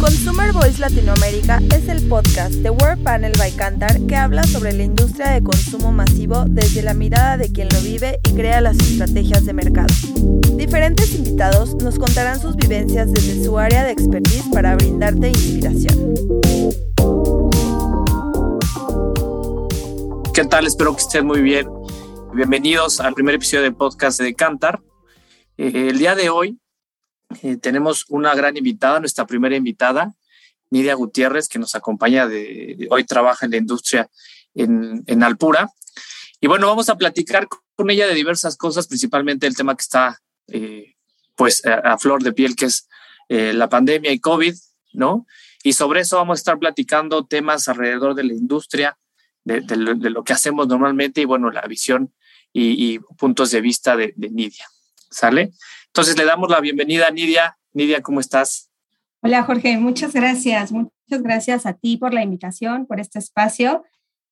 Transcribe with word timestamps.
Consumer 0.00 0.52
Voice 0.52 0.80
Latinoamérica 0.80 1.60
es 1.74 1.88
el 1.88 2.08
podcast 2.08 2.54
de 2.54 2.70
World 2.70 3.02
Panel 3.02 3.32
by 3.36 3.54
Cantar 3.54 4.00
que 4.06 4.16
habla 4.16 4.44
sobre 4.44 4.72
la 4.72 4.84
industria 4.84 5.32
de 5.32 5.42
consumo 5.42 5.92
masivo 5.92 6.46
desde 6.48 6.80
la 6.80 6.94
mirada 6.94 7.36
de 7.36 7.52
quien 7.52 7.68
lo 7.68 7.78
vive 7.82 8.18
y 8.30 8.34
crea 8.34 8.62
las 8.62 8.78
estrategias 8.78 9.44
de 9.44 9.52
mercado. 9.52 9.92
Diferentes 10.56 11.14
invitados 11.16 11.74
nos 11.74 11.98
contarán 11.98 12.40
sus 12.40 12.56
vivencias 12.56 13.12
desde 13.12 13.44
su 13.44 13.58
área 13.58 13.84
de 13.84 13.92
expertise 13.92 14.48
para 14.50 14.74
brindarte 14.74 15.28
inspiración. 15.28 16.14
¿Qué 20.32 20.44
tal? 20.46 20.66
Espero 20.66 20.96
que 20.96 21.02
estén 21.02 21.26
muy 21.26 21.42
bien. 21.42 21.68
Bienvenidos 22.32 23.00
al 23.00 23.12
primer 23.12 23.34
episodio 23.34 23.64
del 23.64 23.74
podcast 23.74 24.18
de 24.18 24.32
Cantar. 24.32 24.80
Eh, 25.58 25.88
el 25.90 25.98
día 25.98 26.14
de 26.14 26.30
hoy 26.30 26.58
eh, 27.42 27.56
tenemos 27.56 28.06
una 28.08 28.34
gran 28.34 28.56
invitada, 28.56 29.00
nuestra 29.00 29.26
primera 29.26 29.56
invitada, 29.56 30.14
Nidia 30.70 30.94
Gutiérrez, 30.94 31.48
que 31.48 31.58
nos 31.58 31.74
acompaña 31.74 32.28
de, 32.28 32.86
hoy 32.90 33.04
trabaja 33.04 33.44
en 33.44 33.50
la 33.50 33.56
industria 33.58 34.08
en, 34.54 35.22
Alpura. 35.22 35.68
Y 36.40 36.46
bueno, 36.46 36.68
vamos 36.68 36.88
a 36.88 36.96
platicar 36.96 37.48
con 37.74 37.90
ella 37.90 38.06
de 38.06 38.14
diversas 38.14 38.56
cosas, 38.56 38.86
principalmente 38.86 39.46
el 39.46 39.56
tema 39.56 39.74
que 39.74 39.82
está 39.82 40.20
eh, 40.46 40.94
pues 41.34 41.64
a, 41.66 41.98
flor 41.98 42.22
de 42.22 42.32
piel, 42.32 42.54
que 42.54 42.66
es 42.66 42.88
la 43.28 43.68
pandemia 43.68 44.10
y 44.10 44.20
COVID, 44.20 44.54
¿no? 44.94 45.26
Y 45.62 45.74
sobre 45.74 46.00
eso 46.00 46.16
vamos 46.16 46.38
a 46.38 46.40
estar 46.40 46.58
platicando 46.58 47.26
temas 47.26 47.68
alrededor 47.68 48.14
de 48.14 48.24
la 48.24 48.32
industria, 48.32 48.98
de, 49.44 49.60
lo 49.76 50.24
que 50.24 50.32
hacemos 50.32 50.66
normalmente 50.66 51.20
y 51.20 51.24
bueno, 51.24 51.50
la 51.50 51.62
visión 51.62 52.12
y, 52.52 52.98
puntos 53.18 53.50
de 53.50 53.60
vista 53.60 53.96
de 53.96 54.14
Nidia. 54.16 54.66
¿Sale? 55.10 55.52
Entonces 55.86 56.16
le 56.16 56.24
damos 56.24 56.50
la 56.50 56.60
bienvenida 56.60 57.08
a 57.08 57.10
Nidia. 57.10 57.58
Nidia, 57.72 58.02
¿cómo 58.02 58.20
estás? 58.20 58.70
Hola 59.20 59.42
Jorge, 59.42 59.78
muchas 59.78 60.12
gracias. 60.12 60.70
Muchas 60.70 61.22
gracias 61.22 61.66
a 61.66 61.72
ti 61.72 61.96
por 61.96 62.14
la 62.14 62.22
invitación, 62.22 62.86
por 62.86 63.00
este 63.00 63.18
espacio. 63.18 63.84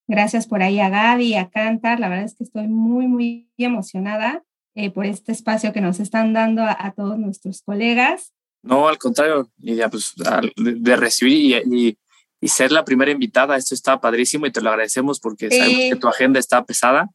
Gracias 0.07 0.47
por 0.47 0.61
ahí 0.61 0.79
a 0.79 0.89
Gaby, 0.89 1.35
a 1.35 1.49
Cantar. 1.49 1.99
La 1.99 2.07
verdad 2.07 2.25
es 2.25 2.35
que 2.35 2.45
estoy 2.45 2.67
muy, 2.67 3.07
muy 3.07 3.49
emocionada 3.57 4.43
eh, 4.75 4.89
por 4.91 5.05
este 5.05 5.33
espacio 5.33 5.73
que 5.73 5.81
nos 5.81 5.99
están 5.99 6.33
dando 6.33 6.63
a, 6.63 6.93
todos 6.95 7.17
nuestros 7.19 7.61
colegas. 7.61 8.33
No, 8.63 8.87
al 8.87 8.97
contrario, 8.97 9.49
Nidia, 9.57 9.89
pues 9.89 10.13
de 10.55 10.95
recibir 10.95 11.63
y, 11.65 11.97
y, 12.39 12.47
ser 12.47 12.71
la 12.71 12.85
primera 12.85 13.11
invitada, 13.11 13.57
esto 13.57 13.75
está 13.75 13.99
padrísimo 13.99 14.45
y 14.45 14.51
te 14.51 14.61
lo 14.61 14.69
agradecemos 14.69 15.19
porque 15.19 15.49
sabemos 15.49 15.81
que 15.89 15.95
tu 15.95 16.07
agenda 16.07 16.39
está 16.39 16.63
pesada. 16.63 17.09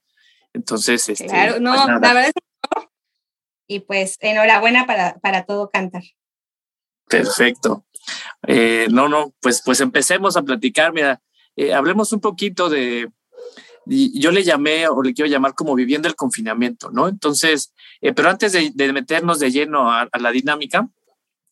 Entonces, 0.53 1.09
este, 1.09 1.27
claro, 1.27 1.61
no, 1.61 1.73
pues 1.73 1.87
la 1.87 1.99
verdad 1.99 2.27
es 2.27 2.33
que 2.33 2.52
y 3.67 3.81
pues 3.81 4.19
enhorabuena 4.21 4.87
para, 4.87 5.19
para 5.21 5.45
todo 5.45 5.71
cantar. 5.71 6.03
Perfecto. 7.09 7.85
Eh, 8.47 8.87
no, 8.91 9.09
no, 9.09 9.35
pues, 9.41 9.63
pues 9.65 9.81
empecemos 9.81 10.37
a 10.37 10.43
platicar. 10.43 10.93
Mira, 10.93 11.21
eh, 11.57 11.75
hablemos 11.75 12.13
un 12.13 12.21
poquito 12.21 12.69
de, 12.69 13.11
yo 13.87 14.31
le 14.31 14.45
llamé 14.45 14.89
o 14.89 15.03
le 15.03 15.13
quiero 15.13 15.31
llamar 15.31 15.55
como 15.55 15.75
viviendo 15.75 16.09
el 16.09 16.17
confinamiento, 16.17 16.91
¿no? 16.91 17.09
Entonces, 17.09 17.73
eh, 18.01 18.13
pero 18.13 18.31
antes 18.31 18.53
de, 18.53 18.93
meternos 18.93 19.39
de 19.39 19.51
lleno 19.51 19.91
a, 19.91 20.09
la 20.19 20.31
dinámica, 20.31 20.89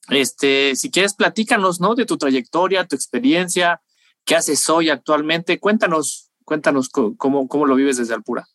este, 0.09 0.75
si 0.77 0.91
quieres, 0.91 1.15
platícanos, 1.15 1.81
¿no? 1.81 1.95
De 1.95 2.07
tu 2.07 2.17
trayectoria, 2.17 2.87
tu 2.87 2.97
experiencia, 2.97 3.83
qué 4.25 4.37
haces 4.37 4.69
hoy 4.69 4.91
actualmente. 4.91 5.59
Cuéntanos, 5.59 6.31
cuéntanos 6.45 6.89
cómo, 6.89 7.49
cómo 7.49 7.67
lo 7.67 7.75
vives 7.75 7.97
desde 7.97 8.15
Alpura. 8.15 8.47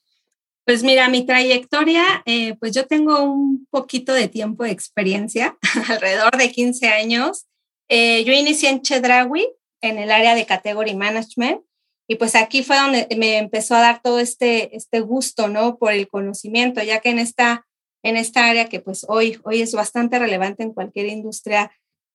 Pues 0.66 0.82
mira, 0.82 1.10
mi 1.10 1.24
trayectoria, 1.24 2.24
eh, 2.26 2.56
pues 2.56 2.74
yo 2.74 2.88
tengo 2.88 3.22
un 3.22 3.68
poquito 3.70 4.14
de 4.14 4.28
tiempo 4.28 4.64
de 4.64 4.72
experiencia, 4.72 5.58
alrededor 5.90 6.38
de 6.38 6.52
15 6.52 6.88
años. 6.88 7.46
Eh, 7.88 8.24
yo 8.24 8.34
inicié 8.34 8.70
en 8.70 8.82
Chedrawi, 8.82 9.48
en 9.82 10.00
el 10.00 10.10
área 10.10 10.34
de 10.34 10.48
Category 10.48 10.96
Management, 10.96 11.62
y 12.08 12.16
pues 12.16 12.34
aquí 12.34 12.64
fue 12.64 12.78
donde 12.78 13.08
me 13.16 13.38
empezó 13.38 13.76
a 13.76 13.82
dar 13.82 14.02
todo 14.02 14.20
este, 14.20 14.76
este 14.76 15.02
gusto, 15.02 15.48
¿no? 15.48 15.78
Por 15.78 15.92
el 15.92 16.08
conocimiento, 16.08 16.82
ya 16.82 17.00
que 17.00 17.10
en 17.10 17.20
esta, 17.20 17.68
en 18.04 18.18
esta 18.18 18.48
área 18.48 18.68
que 18.68 18.80
pues 18.80 19.06
hoy, 19.08 19.40
hoy 19.44 19.62
es 19.62 19.74
bastante 19.74 20.18
relevante 20.18 20.64
en 20.64 20.74
cualquier 20.74 21.08
industria 21.08 21.72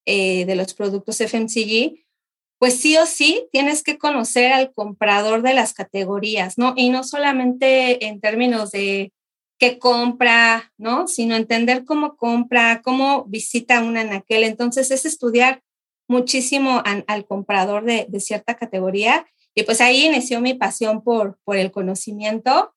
eh, 0.06 0.44
de 0.44 0.56
los 0.56 0.74
productos 0.74 1.20
FMCG, 1.20 2.04
pues 2.60 2.78
sí 2.78 2.98
o 2.98 3.06
sí 3.06 3.48
tienes 3.52 3.82
que 3.82 3.96
conocer 3.96 4.52
al 4.52 4.70
comprador 4.74 5.40
de 5.40 5.54
las 5.54 5.72
categorías, 5.72 6.58
¿no? 6.58 6.74
Y 6.76 6.90
no 6.90 7.04
solamente 7.04 8.04
en 8.04 8.20
términos 8.20 8.70
de 8.70 9.14
qué 9.58 9.78
compra, 9.78 10.70
¿no? 10.76 11.08
Sino 11.08 11.36
entender 11.36 11.86
cómo 11.86 12.16
compra, 12.16 12.82
cómo 12.84 13.24
visita 13.24 13.82
un 13.82 13.96
anaquel. 13.96 14.44
Entonces 14.44 14.90
es 14.90 15.06
estudiar 15.06 15.62
muchísimo 16.06 16.82
al 16.84 17.24
comprador 17.24 17.84
de, 17.84 18.20
cierta 18.20 18.54
categoría. 18.58 19.26
Y 19.54 19.62
pues 19.62 19.80
ahí 19.80 20.04
inició 20.04 20.42
mi 20.42 20.52
pasión 20.52 21.02
por, 21.02 21.38
por 21.44 21.56
el 21.56 21.70
conocimiento. 21.70 22.74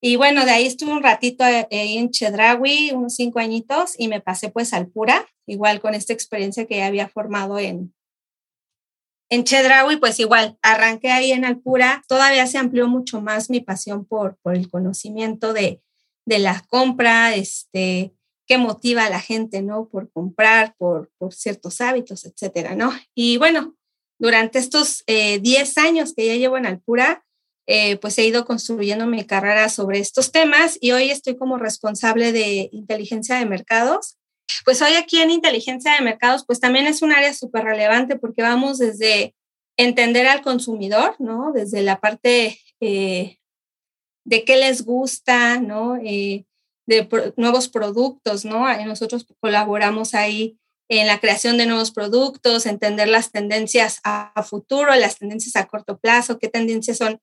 Y 0.00 0.16
bueno, 0.16 0.44
de 0.44 0.50
ahí 0.50 0.66
estuve 0.66 0.90
un 0.90 1.02
ratito 1.02 1.44
eh, 1.46 1.68
en 1.70 2.10
Chedrawi, 2.10 2.90
unos 2.90 3.14
cinco 3.14 3.38
añitos, 3.38 3.94
y 3.96 4.08
me 4.08 4.20
pasé 4.20 4.50
pues 4.50 4.72
al 4.72 4.88
Pura, 4.88 5.28
igual 5.46 5.80
con 5.80 5.94
esta 5.94 6.12
experiencia 6.12 6.66
que 6.66 6.78
ya 6.78 6.86
había 6.86 7.08
formado 7.08 7.60
en, 7.60 7.94
en 9.32 9.44
Chedraui, 9.44 9.96
pues 9.96 10.20
igual, 10.20 10.58
arranqué 10.60 11.10
ahí 11.10 11.32
en 11.32 11.46
Alpura, 11.46 12.04
todavía 12.06 12.46
se 12.46 12.58
amplió 12.58 12.86
mucho 12.86 13.22
más 13.22 13.48
mi 13.48 13.60
pasión 13.60 14.04
por, 14.04 14.36
el 14.52 14.68
conocimiento 14.70 15.54
de, 15.54 15.80
de 16.26 16.38
la 16.38 16.62
compra, 16.68 17.34
este, 17.34 18.12
qué 18.46 18.58
motiva 18.58 19.06
a 19.06 19.10
la 19.10 19.20
gente, 19.20 19.62
¿no? 19.62 19.88
Por 19.88 20.12
comprar, 20.12 20.74
por, 20.76 21.10
por 21.16 21.32
ciertos 21.32 21.80
hábitos, 21.80 22.26
etcétera, 22.26 22.74
¿no? 22.74 22.92
Y 23.14 23.38
bueno, 23.38 23.74
durante 24.18 24.58
estos 24.58 25.02
10 25.06 25.06
eh, 25.06 25.80
años 25.80 26.12
que 26.14 26.26
ya 26.26 26.36
llevo 26.36 26.58
en 26.58 26.66
Alpura, 26.66 27.24
eh, 27.66 27.96
pues 27.96 28.18
he 28.18 28.26
ido 28.26 28.44
construyendo 28.44 29.06
mi 29.06 29.24
carrera 29.24 29.70
sobre 29.70 29.98
estos 29.98 30.30
temas 30.30 30.76
y 30.78 30.92
hoy 30.92 31.10
estoy 31.10 31.38
como 31.38 31.56
responsable 31.56 32.32
de 32.32 32.68
inteligencia 32.70 33.38
de 33.38 33.46
mercados 33.46 34.18
pues 34.64 34.80
hoy 34.82 34.94
aquí 34.94 35.20
en 35.20 35.30
inteligencia 35.30 35.94
de 35.94 36.02
mercados, 36.02 36.44
pues 36.46 36.60
también 36.60 36.86
es 36.86 37.02
un 37.02 37.12
área 37.12 37.32
súper 37.34 37.64
relevante 37.64 38.16
porque 38.16 38.42
vamos 38.42 38.78
desde 38.78 39.34
entender 39.76 40.26
al 40.26 40.42
consumidor, 40.42 41.16
¿no? 41.18 41.52
Desde 41.52 41.82
la 41.82 42.00
parte 42.00 42.58
eh, 42.80 43.38
de 44.24 44.44
qué 44.44 44.56
les 44.56 44.84
gusta, 44.84 45.60
¿no? 45.60 45.96
Eh, 45.96 46.44
de 46.86 47.08
nuevos 47.36 47.68
productos, 47.68 48.44
¿no? 48.44 48.66
Nosotros 48.84 49.26
colaboramos 49.40 50.14
ahí 50.14 50.58
en 50.88 51.06
la 51.06 51.20
creación 51.20 51.56
de 51.56 51.66
nuevos 51.66 51.90
productos, 51.90 52.66
entender 52.66 53.08
las 53.08 53.30
tendencias 53.30 54.00
a, 54.04 54.42
futuro, 54.42 54.94
las 54.94 55.18
tendencias 55.18 55.56
a 55.56 55.66
corto 55.66 55.98
plazo, 55.98 56.38
qué 56.38 56.48
tendencias 56.48 56.98
son 56.98 57.20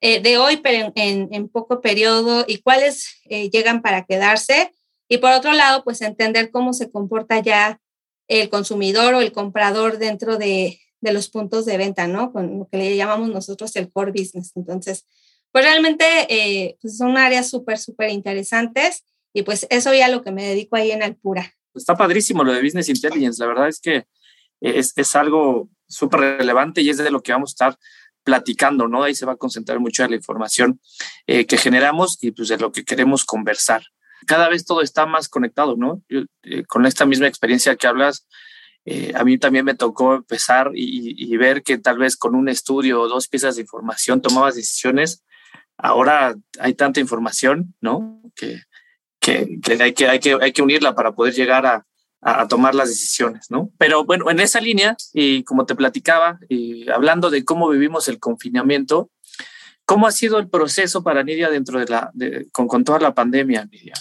eh, 0.00 0.22
de 0.22 0.38
hoy, 0.38 0.56
pero 0.58 0.92
en, 0.94 1.28
en, 1.30 1.48
poco 1.48 1.82
periodo 1.82 2.44
y 2.48 2.58
cuáles 2.62 3.20
llegan 3.28 3.82
para 3.82 4.06
quedarse 4.06 4.72
y 5.10 5.18
por 5.18 5.32
otro 5.32 5.52
lado, 5.52 5.82
pues 5.82 6.00
entender 6.02 6.52
cómo 6.52 6.72
se 6.72 6.88
comporta 6.88 7.40
ya 7.40 7.80
el 8.28 8.48
consumidor 8.48 9.12
o 9.14 9.20
el 9.20 9.32
comprador 9.32 9.98
dentro 9.98 10.38
de, 10.38 10.78
de 11.00 11.12
los 11.12 11.28
puntos 11.28 11.66
de 11.66 11.76
venta, 11.76 12.06
¿no? 12.06 12.32
Con 12.32 12.60
lo 12.60 12.68
que 12.70 12.78
le 12.78 12.96
llamamos 12.96 13.28
nosotros 13.28 13.74
el 13.74 13.90
core 13.90 14.12
business. 14.12 14.52
Entonces, 14.54 15.08
pues 15.50 15.64
realmente 15.64 16.04
eh, 16.28 16.78
pues 16.80 16.96
son 16.96 17.18
áreas 17.18 17.50
súper, 17.50 17.78
súper 17.78 18.10
interesantes 18.10 19.04
y 19.32 19.42
pues 19.42 19.66
eso 19.68 19.92
ya 19.92 20.06
lo 20.06 20.22
que 20.22 20.30
me 20.30 20.44
dedico 20.44 20.76
ahí 20.76 20.92
en 20.92 21.02
Alpura. 21.02 21.52
Está 21.74 21.96
padrísimo 21.96 22.44
lo 22.44 22.52
de 22.52 22.62
Business 22.62 22.88
Intelligence. 22.88 23.42
La 23.42 23.48
verdad 23.48 23.66
es 23.66 23.80
que 23.80 24.04
es, 24.60 24.92
es 24.94 25.16
algo 25.16 25.68
súper 25.88 26.20
relevante 26.38 26.82
y 26.82 26.90
es 26.90 26.98
de 26.98 27.10
lo 27.10 27.20
que 27.20 27.32
vamos 27.32 27.50
a 27.50 27.54
estar 27.54 27.78
platicando, 28.22 28.86
¿no? 28.86 29.02
Ahí 29.02 29.16
se 29.16 29.26
va 29.26 29.32
a 29.32 29.36
concentrar 29.36 29.80
mucho 29.80 30.04
de 30.04 30.10
la 30.10 30.16
información 30.16 30.80
eh, 31.26 31.46
que 31.46 31.56
generamos 31.56 32.16
y 32.22 32.30
pues 32.30 32.46
de 32.46 32.58
lo 32.58 32.70
que 32.70 32.84
queremos 32.84 33.24
conversar 33.24 33.82
cada 34.30 34.48
vez 34.48 34.64
todo 34.64 34.80
está 34.80 35.06
más 35.06 35.28
conectado, 35.28 35.74
¿no? 35.76 36.04
Eh, 36.08 36.62
con 36.68 36.86
esta 36.86 37.04
misma 37.04 37.26
experiencia 37.26 37.74
que 37.74 37.88
hablas, 37.88 38.28
eh, 38.84 39.12
a 39.16 39.24
mí 39.24 39.38
también 39.38 39.64
me 39.64 39.74
tocó 39.74 40.14
empezar 40.14 40.70
y, 40.72 41.36
ver 41.36 41.64
que 41.64 41.78
tal 41.78 41.98
vez 41.98 42.16
con 42.16 42.36
un 42.36 42.48
estudio 42.48 43.00
o 43.00 43.08
dos 43.08 43.26
piezas 43.26 43.56
de 43.56 43.62
información 43.62 44.22
tomabas 44.22 44.54
decisiones. 44.54 45.24
Ahora 45.76 46.36
hay 46.60 46.74
tanta 46.74 47.00
información, 47.00 47.74
¿no? 47.80 48.22
Que, 48.36 48.62
que, 49.18 49.58
hay, 49.80 49.94
que, 49.94 50.06
hay, 50.06 50.20
que 50.20 50.38
hay 50.40 50.52
que 50.52 50.62
unirla 50.62 50.94
para 50.94 51.10
poder 51.10 51.34
llegar 51.34 51.66
a, 51.66 51.84
a, 52.20 52.46
tomar 52.46 52.76
las 52.76 52.88
decisiones, 52.88 53.50
¿no? 53.50 53.72
Pero 53.78 54.04
bueno, 54.04 54.30
en 54.30 54.38
esa 54.38 54.60
línea, 54.60 54.96
y 55.12 55.42
como 55.42 55.66
te 55.66 55.74
platicaba, 55.74 56.38
y 56.48 56.88
hablando 56.88 57.30
de 57.30 57.44
cómo 57.44 57.68
vivimos 57.68 58.06
el 58.06 58.20
confinamiento, 58.20 59.10
¿Cómo 59.90 60.06
ha 60.06 60.12
sido 60.12 60.38
el 60.38 60.48
proceso 60.48 61.02
para 61.02 61.24
Nidia 61.24 61.50
dentro 61.50 61.80
de 61.80 61.86
la, 61.86 62.12
con, 62.52 62.84
toda 62.84 63.00
la 63.00 63.12
pandemia, 63.12 63.64
Nidia? 63.64 63.94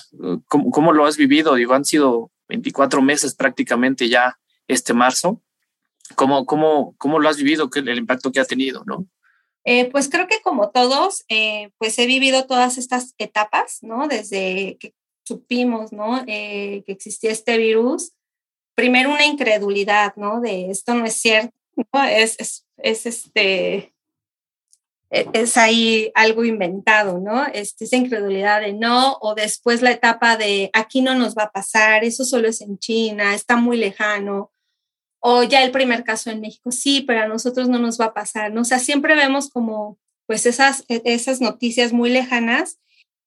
¿Cómo, 0.47 0.93
lo 0.93 1.07
has 1.07 1.17
vivido? 1.17 1.55
Digo, 1.55 1.73
han 1.73 1.83
sido 1.83 2.29
24 2.47 3.01
meses 3.01 3.33
prácticamente 3.33 4.07
ya 4.07 4.37
este 4.67 4.93
marzo. 4.93 5.41
¿Cómo, 6.13 6.45
cómo, 6.45 6.93
cómo 6.99 7.17
lo 7.17 7.27
has 7.27 7.37
vivido? 7.37 7.71
¿Qué 7.71 7.79
el 7.79 7.97
impacto 7.97 8.31
que 8.31 8.39
ha 8.39 8.45
tenido, 8.45 8.83
no? 8.85 9.07
Eh, 9.63 9.89
pues 9.89 10.09
creo 10.09 10.27
que 10.27 10.43
como 10.43 10.69
todos, 10.69 11.25
eh, 11.27 11.71
pues 11.79 11.97
he 11.97 12.05
vivido 12.05 12.45
todas 12.45 12.77
estas 12.77 13.15
etapas, 13.17 13.79
¿no? 13.81 14.07
Desde 14.07 14.77
que 14.79 14.93
supimos, 15.23 15.91
¿no? 15.91 16.23
Eh, 16.27 16.83
que 16.85 16.91
existía 16.91 17.31
este 17.31 17.57
virus, 17.57 18.11
primero 18.75 19.09
una 19.09 19.25
incredulidad, 19.25 20.15
¿no? 20.17 20.39
De 20.39 20.69
esto 20.69 20.93
no 20.93 21.05
es 21.05 21.15
cierto, 21.15 21.57
¿no? 21.75 22.03
Es, 22.03 22.39
es, 22.39 22.67
es 22.77 23.07
este, 23.07 23.95
es 25.09 25.57
ahí 25.57 26.11
algo 26.13 26.45
inventado, 26.45 27.19
¿no? 27.19 27.45
Este, 27.47 27.85
esa 27.85 27.95
incredulidad 27.95 28.61
de 28.61 28.73
no, 28.73 29.17
o 29.21 29.33
después 29.33 29.81
la 29.81 29.91
etapa 29.91 30.37
de 30.37 30.69
aquí 30.73 31.01
no 31.01 31.15
nos 31.15 31.35
va 31.35 31.43
a 31.43 31.51
pasar, 31.51 32.03
eso 32.03 32.25
solo 32.25 32.47
es 32.47 32.61
en 32.61 32.77
China, 32.77 33.33
está 33.33 33.55
muy 33.55 33.77
lejano, 33.77 34.51
o 35.19 35.43
ya 35.43 35.63
el 35.63 35.71
primer 35.71 36.03
caso 36.03 36.29
en 36.29 36.41
México, 36.41 36.71
sí, 36.71 37.01
pero 37.01 37.21
a 37.21 37.27
nosotros 37.27 37.69
no 37.69 37.79
nos 37.79 37.99
va 37.99 38.05
a 38.05 38.13
pasar, 38.13 38.53
¿no? 38.53 38.61
O 38.61 38.65
sea, 38.65 38.79
siempre 38.79 39.15
vemos 39.15 39.49
como 39.49 39.97
pues 40.27 40.45
esas, 40.45 40.85
e, 40.89 41.01
esas 41.05 41.41
noticias 41.41 41.91
muy 41.91 42.11
lejanas 42.11 42.79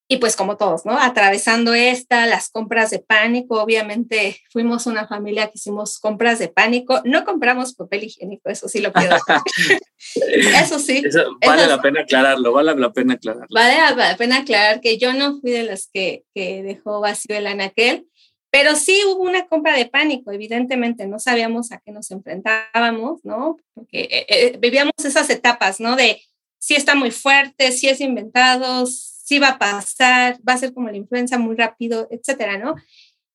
y 0.07 0.17
pues 0.17 0.35
como 0.35 0.57
todos, 0.57 0.85
¿no? 0.85 0.99
Atravesando 0.99 1.73
esta, 1.73 2.25
las 2.25 2.49
compras 2.49 2.89
de 2.89 2.99
pánico, 2.99 3.61
obviamente 3.61 4.39
fuimos 4.51 4.85
una 4.85 5.07
familia 5.07 5.47
que 5.47 5.53
hicimos 5.55 5.97
compras 5.99 6.39
de 6.39 6.49
pánico, 6.49 7.01
no 7.05 7.23
compramos 7.23 7.73
papel 7.73 8.03
higiénico, 8.03 8.49
eso 8.49 8.67
sí 8.67 8.81
lo 8.81 8.91
quiero. 8.91 9.15
eso 10.15 10.79
sí. 10.79 11.03
vale 11.45 11.67
la 11.67 11.81
pena 11.81 12.01
aclararlo, 12.01 12.51
vale 12.51 12.75
la 12.75 12.91
pena 12.91 13.13
aclararlo. 13.13 13.47
Vale 13.49 13.95
la 13.95 14.17
pena 14.17 14.37
aclarar 14.39 14.81
que 14.81 14.97
yo 14.97 15.13
no 15.13 15.39
fui 15.39 15.51
de 15.51 15.63
las 15.63 15.89
que, 15.91 16.23
que 16.35 16.61
dejó 16.63 16.99
vacío 16.99 17.37
el 17.37 17.47
anaquel, 17.47 18.05
pero 18.51 18.75
sí 18.75 19.01
hubo 19.07 19.23
una 19.23 19.47
compra 19.47 19.75
de 19.75 19.87
pánico, 19.87 20.31
evidentemente, 20.31 21.07
no 21.07 21.17
sabíamos 21.17 21.71
a 21.71 21.79
qué 21.79 21.91
nos 21.91 22.11
enfrentábamos, 22.11 23.21
¿no? 23.23 23.57
Porque 23.73 24.01
eh, 24.11 24.25
eh, 24.27 24.57
vivíamos 24.59 24.93
esas 25.03 25.29
etapas, 25.31 25.79
¿no? 25.79 25.95
De 25.95 26.21
si 26.59 26.75
está 26.75 26.93
muy 26.93 27.09
fuerte, 27.09 27.71
si 27.71 27.89
es 27.89 27.99
inventado, 27.99 28.85
si 29.33 29.39
va 29.39 29.49
a 29.49 29.59
pasar, 29.59 30.39
va 30.47 30.53
a 30.53 30.57
ser 30.57 30.73
como 30.73 30.89
la 30.89 30.97
influenza 30.97 31.37
muy 31.37 31.55
rápido, 31.55 32.07
etcétera, 32.11 32.57
¿no? 32.57 32.75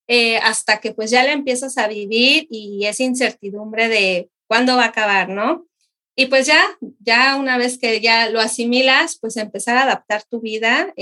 Eh, 0.06 0.39
hasta 0.39 0.79
que 0.79 0.93
pues 0.93 1.11
ya 1.11 1.25
la 1.25 1.33
empiezas 1.33 1.77
a 1.77 1.89
vivir 1.89 2.47
y 2.50 2.87
esa 2.87 3.03
incertidumbre 3.03 3.89
de 3.89 4.31
cuándo 4.47 4.77
va 4.77 4.85
a 4.85 4.89
acabar, 4.89 5.29
¿no? 5.29 5.67
Y 6.17 6.27
pues 6.27 6.47
ya, 6.47 6.62
ya 7.00 7.37
una 7.37 7.59
vez 7.59 7.79
que 7.79 8.00
ya 8.00 8.31
lo 8.31 8.41
asimilas, 8.41 9.19
pues 9.21 9.37
empezar 9.37 9.77
a 9.77 9.83
adaptar 9.83 10.23
tu 10.25 10.41
vida 10.41 10.93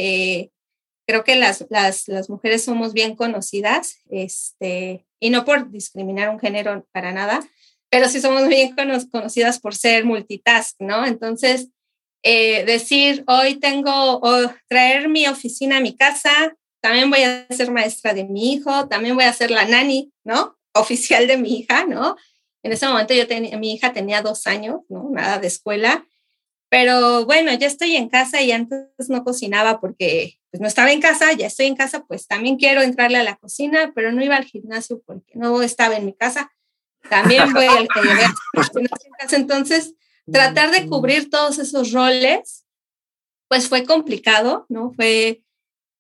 creo 1.07 1.25
que 1.25 1.37
las, 1.37 1.65
las, 1.71 2.09
las, 2.09 2.29
mujeres 2.29 2.65
somos 2.65 2.93
bien 2.93 3.15
conocidas, 3.15 3.99
este, 4.11 5.07
y 5.21 5.31
no 5.31 5.45
por 5.45 5.71
discriminar 5.71 6.29
un 6.31 6.41
género 6.41 6.85
para 6.93 7.13
nada, 7.13 7.41
pero 7.91 8.09
sí 8.09 8.21
somos 8.21 8.49
bien 8.49 8.75
conocidas 8.75 9.61
por 9.61 9.75
ser 9.75 10.05
multitask, 10.05 10.77
¿no? 10.81 11.07
Entonces, 11.07 11.69
eh, 12.29 12.65
decir, 12.65 13.23
hoy 13.29 13.55
tengo, 13.61 14.19
o 14.19 14.53
traer 14.67 15.09
mi 15.09 15.29
oficina 15.29 15.77
a 15.77 15.81
mi 15.81 15.97
casa, 15.97 16.57
también 16.81 17.09
voy 17.09 17.23
a 17.23 17.47
ser 17.51 17.71
maestra 17.71 18.15
de 18.15 18.25
mi 18.25 18.53
hijo, 18.53 18.89
también 18.89 19.15
voy 19.15 19.27
a 19.27 19.33
ser 19.33 19.53
la 19.53 19.65
nani, 19.65 20.13
¿no? 20.25 20.59
Oficial 20.75 21.29
de 21.29 21.37
mi 21.37 21.57
hija, 21.61 21.87
¿no? 21.87 22.17
En 22.65 22.73
ese 22.73 22.89
momento 22.89 23.15
yo 23.15 23.29
tenía, 23.29 23.57
mi 23.59 23.73
hija 23.73 23.93
tenía 23.93 24.23
dos 24.23 24.49
años, 24.49 24.81
¿no? 24.89 25.09
Nada 25.13 25.39
de 25.39 25.47
escuela. 25.47 26.05
Pero 26.69 27.27
bueno, 27.27 27.55
ya 27.55 27.69
estoy 27.69 27.95
en 27.95 28.09
casa 28.09 28.43
y 28.43 28.51
antes 28.51 28.89
no 29.09 29.23
cocinaba 29.23 29.81
porque 29.81 30.41
pues 30.51 30.61
no 30.61 30.67
estaba 30.67 30.91
en 30.91 31.01
casa, 31.01 31.33
ya 31.33 31.47
estoy 31.47 31.67
en 31.67 31.77
casa, 31.77 32.07
pues 32.09 32.27
también 32.27 32.57
quiero 32.57 32.83
entrarle 32.83 33.19
a 33.19 33.23
la 33.23 33.37
cocina, 33.37 33.93
pero 33.95 34.11
no 34.11 34.25
iba 34.25 34.35
al 34.35 34.47
gimnasio 34.47 35.01
porque 35.07 35.35
no 35.37 35.63
estaba 35.63 35.95
en 35.95 36.07
mi 36.07 36.13
casa. 36.13 36.51
También 37.09 37.53
voy 37.53 37.67
al 37.67 37.87
gimnasio 37.95 38.81
en 38.81 38.89
casa. 39.17 39.37
Entonces, 39.37 39.95
tratar 40.31 40.71
de 40.71 40.87
cubrir 40.87 41.31
todos 41.31 41.59
esos 41.59 41.93
roles, 41.93 42.65
pues 43.49 43.69
fue 43.69 43.85
complicado, 43.85 44.67
¿no? 44.69 44.93
Fue 44.93 45.43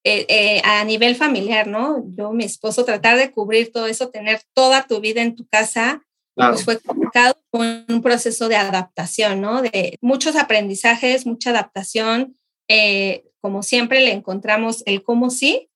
eh, 0.05 0.26
eh, 0.28 0.62
a 0.64 0.84
nivel 0.84 1.17
familiar, 1.17 1.67
¿no? 1.67 2.05
Yo, 2.17 2.32
mi 2.32 2.44
esposo, 2.44 2.84
tratar 2.84 3.19
de 3.19 3.32
cubrir 3.32 3.73
todo 3.73 3.87
eso, 3.87 4.11
tener 4.11 4.40
toda 4.55 4.87
tu 4.87 5.00
vida 5.00 5.23
en 5.23 5.34
tu 5.34 5.46
casa, 5.46 6.02
pues 6.34 6.64
fue 6.64 6.78
complicado, 6.78 7.34
fue 7.50 7.84
un 7.88 8.02
proceso 8.02 8.49
de 8.49 8.56
adaptación, 8.56 9.40
¿no? 9.40 9.62
De 9.62 9.96
muchos 10.02 10.37
aprendizajes, 10.37 11.26
mucha 11.26 11.50
adaptación. 11.50 12.37
Eh, 12.69 13.25
como 13.40 13.62
siempre 13.62 14.00
le 14.00 14.12
encontramos 14.12 14.82
el 14.87 15.02
cómo 15.02 15.31
sí 15.31 15.70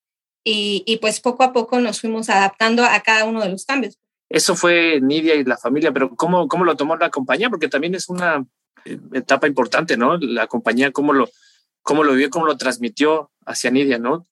y, 0.44 0.98
pues 1.00 1.20
poco 1.20 1.42
a 1.44 1.52
poco 1.52 1.80
nos 1.80 2.00
fuimos 2.00 2.28
adaptando 2.28 2.84
a 2.84 3.00
cada 3.00 3.24
uno 3.24 3.40
de 3.40 3.48
los 3.48 3.64
cambios. 3.64 3.98
Eso 4.30 4.54
fue 4.54 5.00
Nidia 5.02 5.34
y 5.34 5.44
la 5.44 5.58
familia, 5.58 5.92
pero 5.92 6.14
¿cómo, 6.14 6.46
cómo 6.46 6.64
lo 6.64 6.76
tomó 6.76 6.96
la 6.96 7.10
compañía? 7.10 7.50
Porque 7.50 7.68
también 7.68 7.96
es 7.96 8.08
una 8.08 8.46
eh, 8.84 8.98
etapa 9.12 9.48
importante, 9.48 9.96
¿no? 9.96 10.16
La 10.18 10.46
compañía, 10.46 10.92
¿cómo 10.92 11.12
lo, 11.12 11.28
cómo 11.82 12.04
lo 12.04 12.12
vivió, 12.12 12.30
cómo 12.30 12.46
lo 12.46 12.56
transmitió 12.56 13.32
hacia 13.44 13.72
Nidia, 13.72 13.98
¿no? 13.98 14.26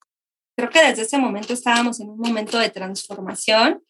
Creo 0.57 0.71
que 0.71 0.83
desde 0.83 1.03
ese 1.03 1.19
momento 1.19 1.53
estábamos 1.53 2.01
en 2.01 2.11
un 2.11 2.19
momento 2.19 2.59
de 2.59 2.71
transformación 2.71 3.83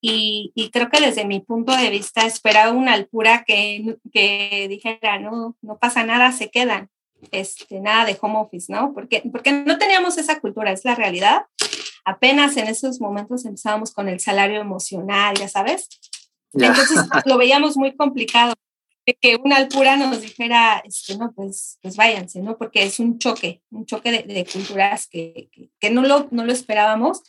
y, 0.00 0.52
y, 0.54 0.70
creo 0.70 0.88
que 0.88 1.00
desde 1.00 1.24
mi 1.24 1.40
punto 1.40 1.76
de 1.76 1.90
vista 1.90 2.24
esperaba 2.24 2.72
una 2.72 2.94
altura 2.94 3.44
que, 3.46 3.96
que 4.12 4.66
dijera, 4.68 5.18
no, 5.18 5.56
no 5.60 5.78
pasa 5.78 6.04
nada, 6.04 6.32
se 6.32 6.50
quedan 6.50 6.88
este, 7.32 7.80
nada 7.80 8.04
de 8.04 8.16
home 8.20 8.38
office, 8.38 8.72
¿no? 8.72 8.92
Porque, 8.94 9.22
porque 9.30 9.52
no 9.52 9.76
teníamos 9.78 10.18
esa 10.18 10.40
cultura, 10.40 10.72
es 10.72 10.84
la 10.84 10.94
realidad. 10.94 11.46
Apenas 12.08 12.56
en 12.56 12.68
esos 12.68 13.00
momentos 13.00 13.44
empezábamos 13.44 13.92
con 13.92 14.08
el 14.08 14.18
salario 14.18 14.60
emocional, 14.60 15.36
ya 15.36 15.46
sabes. 15.46 15.88
Entonces 16.54 16.98
lo 17.26 17.36
veíamos 17.36 17.76
muy 17.76 17.94
complicado. 17.94 18.54
Que 19.20 19.36
una 19.36 19.56
alpura 19.56 19.96
nos 19.96 20.20
dijera, 20.20 20.82
este, 20.86 21.16
no, 21.16 21.32
pues, 21.32 21.78
pues 21.82 21.96
váyanse, 21.96 22.40
¿no? 22.42 22.56
Porque 22.58 22.82
es 22.82 22.98
un 22.98 23.18
choque, 23.18 23.62
un 23.70 23.86
choque 23.86 24.10
de, 24.10 24.22
de 24.22 24.44
culturas 24.44 25.06
que, 25.06 25.50
que, 25.80 25.90
no, 25.90 26.02
lo, 26.02 26.28
no 26.30 26.44
lo 26.44 26.52
esperábamos, 26.52 27.22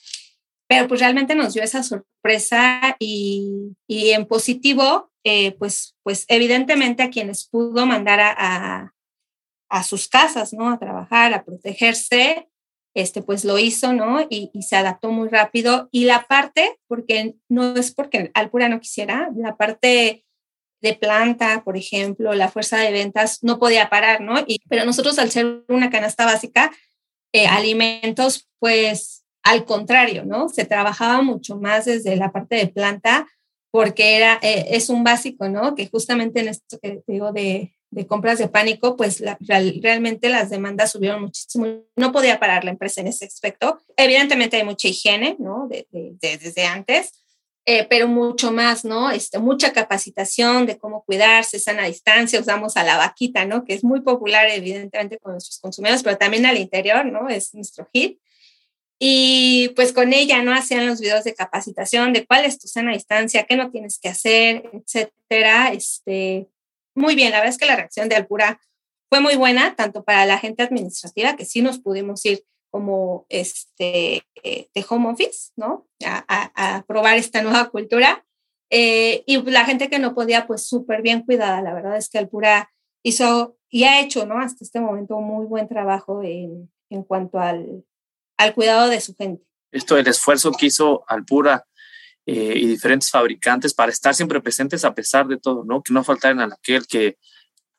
pero 0.67 0.89
pues 0.89 0.99
realmente 0.99 1.35
nos 1.35 1.53
dio 1.53 1.63
esa 1.63 1.83
sorpresa 1.83 2.97
y, 2.99 3.77
y 3.87 4.09
en 4.09 4.27
positivo, 4.27 5.09
eh, 5.23 5.53
pues, 5.53 5.95
pues 6.03 6.25
evidentemente 6.27 7.01
a 7.01 7.09
quienes 7.09 7.47
pudo 7.47 7.85
mandar 7.85 8.19
a 8.19 8.93
a 9.69 9.83
sus 9.83 10.07
casas, 10.07 10.51
¿no? 10.51 10.69
A 10.69 10.79
trabajar, 10.79 11.33
a 11.33 11.45
protegerse, 11.45 12.48
este, 13.01 13.21
pues 13.21 13.45
lo 13.45 13.57
hizo, 13.57 13.93
¿no? 13.93 14.25
Y, 14.29 14.51
se 14.61 14.75
adaptó 14.75 15.11
muy 15.11 15.29
rápido. 15.29 15.89
Y 15.91 16.05
la 16.05 16.25
parte, 16.27 16.77
porque 16.87 17.35
no 17.47 17.75
es 17.75 17.91
porque 17.91 18.31
Alpura 18.33 18.69
no 18.69 18.79
quisiera, 18.79 19.29
la 19.35 19.55
parte 19.57 20.25
de 20.81 20.93
planta, 20.93 21.63
por 21.63 21.77
ejemplo, 21.77 22.33
la 22.33 22.49
fuerza 22.49 22.77
de 22.77 22.91
ventas 22.91 23.39
no 23.43 23.59
podía 23.59 23.89
parar, 23.89 24.21
¿no? 24.21 24.35
Y, 24.47 24.61
pero 24.69 24.85
nosotros 24.85 25.19
al 25.19 25.31
ser 25.31 25.63
una 25.67 25.89
canasta 25.89 26.25
básica, 26.25 26.71
eh, 27.33 27.47
alimentos, 27.47 28.49
pues 28.59 29.25
al 29.43 29.65
contrario, 29.65 30.25
¿no? 30.25 30.49
Se 30.49 30.65
trabajaba 30.65 31.21
mucho 31.21 31.57
más 31.57 31.85
desde 31.85 32.15
la 32.15 32.31
parte 32.31 32.55
de 32.55 32.67
planta 32.67 33.27
porque 33.71 34.15
era, 34.17 34.39
eh, 34.41 34.67
es 34.71 34.89
un 34.89 35.03
básico, 35.03 35.47
¿no? 35.47 35.75
Que 35.75 35.87
justamente 35.87 36.39
en 36.39 36.47
esto 36.49 36.79
que 36.81 37.01
digo 37.07 37.31
de, 37.31 37.73
de 37.91 38.05
compras 38.05 38.37
de 38.37 38.47
pánico, 38.47 38.95
pues 38.95 39.23
realmente 39.39 40.29
las 40.29 40.49
demandas 40.49 40.91
subieron 40.91 41.21
muchísimo. 41.21 41.65
No 41.95 42.11
podía 42.11 42.39
parar 42.39 42.63
la 42.63 42.71
empresa 42.71 43.01
en 43.01 43.07
ese 43.07 43.25
aspecto. 43.25 43.79
Evidentemente 43.97 44.57
hay 44.57 44.63
mucha 44.63 44.87
higiene, 44.87 45.35
¿no? 45.39 45.67
desde 45.69 46.65
antes, 46.65 47.23
eh, 47.65 47.85
pero 47.89 48.07
mucho 48.07 48.51
más, 48.51 48.85
¿no? 48.85 49.11
Este, 49.11 49.37
mucha 49.37 49.73
capacitación 49.73 50.65
de 50.65 50.77
cómo 50.77 51.03
cuidarse, 51.03 51.59
sana 51.59 51.85
distancia, 51.85 52.39
usamos 52.39 52.77
a 52.77 52.83
la 52.83 52.97
vaquita, 52.97 53.45
¿no? 53.45 53.63
Que 53.63 53.73
es 53.73 53.83
muy 53.83 54.01
popular, 54.01 54.47
evidentemente, 54.49 55.19
con 55.19 55.33
nuestros 55.33 55.59
consumidores, 55.59 56.01
pero 56.01 56.17
también 56.17 56.45
al 56.45 56.57
interior, 56.57 57.05
¿no? 57.05 57.29
Es 57.29 57.53
nuestro 57.53 57.87
hit. 57.93 58.19
Y 58.97 59.69
pues 59.75 59.93
con 59.93 60.13
ella, 60.13 60.41
¿no? 60.43 60.53
Hacían 60.53 60.85
los 60.85 60.99
videos 60.99 61.23
de 61.23 61.33
capacitación 61.33 62.11
de 62.11 62.25
cuál 62.25 62.43
es 62.45 62.59
tu 62.59 62.67
sana 62.67 62.91
distancia, 62.93 63.45
qué 63.45 63.55
no 63.55 63.71
tienes 63.71 63.99
que 63.99 64.09
hacer, 64.09 64.69
etcétera. 64.73 65.71
Este, 65.71 66.47
muy 66.99 67.15
bien, 67.15 67.31
la 67.31 67.37
verdad 67.37 67.53
es 67.53 67.57
que 67.57 67.65
la 67.65 67.75
reacción 67.75 68.09
de 68.09 68.15
Alpura 68.15 68.59
fue 69.09 69.21
muy 69.21 69.35
buena, 69.35 69.75
tanto 69.75 70.03
para 70.03 70.25
la 70.25 70.37
gente 70.37 70.61
administrativa, 70.63 71.35
que 71.35 71.45
sí 71.45 71.61
nos 71.61 71.79
pudimos 71.79 72.23
ir 72.25 72.43
como 72.71 73.25
este, 73.29 74.23
de 74.43 74.85
home 74.87 75.09
office, 75.09 75.51
¿no? 75.55 75.87
A, 76.05 76.83
probar 76.87 77.17
esta 77.17 77.41
nueva 77.41 77.69
cultura. 77.69 78.23
Eh, 78.69 79.23
y 79.25 79.41
la 79.49 79.65
gente 79.65 79.89
que 79.89 79.97
no 79.97 80.13
podía, 80.13 80.45
pues 80.45 80.67
súper 80.67 81.01
bien 81.01 81.23
cuidada. 81.23 81.61
La 81.63 81.73
verdad 81.73 81.97
es 81.97 82.09
que 82.09 82.19
Alpura 82.19 82.71
hizo 83.03 83.57
y 83.69 83.85
ha 83.85 84.01
hecho, 84.01 84.25
¿no? 84.25 84.39
Hasta 84.39 84.63
este 84.63 84.79
momento 84.79 85.15
un 85.15 85.25
muy 85.25 85.45
buen 85.45 85.67
trabajo 85.67 86.21
en, 86.23 86.71
en 86.89 87.03
cuanto 87.03 87.39
al, 87.39 87.83
al 88.37 88.53
cuidado 88.53 88.89
de 88.89 89.01
su 89.01 89.15
gente. 89.15 89.43
Esto, 89.71 89.97
el 89.97 90.07
esfuerzo 90.07 90.51
que 90.51 90.67
hizo 90.67 91.03
Alpura 91.07 91.67
eh, 92.25 92.53
y 92.55 92.67
diferentes 92.67 93.09
fabricantes 93.09 93.73
para 93.73 93.91
estar 93.91 94.13
siempre 94.13 94.41
presentes 94.41 94.85
a 94.85 94.93
pesar 94.93 95.27
de 95.27 95.37
todo, 95.37 95.63
¿no? 95.65 95.81
Que 95.81 95.93
no 95.93 96.03
faltaran 96.03 96.39
a 96.39 96.45
aquel 96.53 96.85
que, 96.85 97.17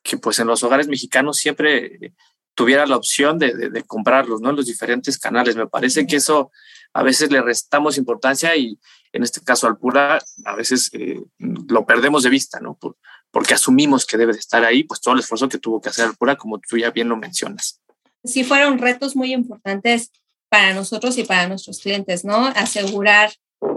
que 0.03 0.17
pues 0.17 0.39
en 0.39 0.47
los 0.47 0.63
hogares 0.63 0.87
mexicanos 0.87 1.37
siempre 1.37 2.13
tuviera 2.53 2.85
la 2.85 2.97
opción 2.97 3.39
de, 3.39 3.53
de, 3.69 3.83
comprarlos, 3.83 4.41
¿no? 4.41 4.49
En 4.49 4.55
los 4.55 4.65
diferentes 4.65 5.17
canales. 5.17 5.55
Me 5.55 5.67
parece 5.67 6.05
que 6.05 6.17
eso 6.17 6.51
a 6.93 7.03
veces 7.03 7.31
le 7.31 7.41
restamos 7.41 7.97
importancia 7.97 8.55
y 8.55 8.77
en 9.13 9.23
este 9.23 9.41
caso 9.41 9.67
al 9.67 9.77
Pura 9.77 10.21
a 10.45 10.55
veces 10.55 10.89
eh, 10.93 11.21
lo 11.39 11.85
perdemos 11.85 12.23
de 12.23 12.29
vista, 12.29 12.59
¿no? 12.59 12.75
Por, 12.75 12.97
porque 13.31 13.53
asumimos 13.53 14.05
que 14.05 14.17
debe 14.17 14.33
de 14.33 14.39
estar 14.39 14.63
ahí, 14.65 14.83
pues 14.83 14.99
todo 14.99 15.13
el 15.13 15.21
esfuerzo 15.21 15.47
que 15.47 15.57
tuvo 15.57 15.81
que 15.81 15.89
hacer 15.89 16.05
al 16.05 16.15
Pura, 16.15 16.35
como 16.35 16.59
tú 16.59 16.77
ya 16.77 16.91
bien 16.91 17.09
lo 17.09 17.15
mencionas. 17.15 17.81
Sí, 18.23 18.43
fueron 18.43 18.77
retos 18.77 19.15
muy 19.15 19.33
importantes 19.33 20.11
para 20.49 20.73
nosotros 20.73 21.17
y 21.17 21.23
para 21.23 21.47
nuestros 21.47 21.79
clientes, 21.79 22.25
¿no? 22.25 22.45
Asegurar 22.47 23.31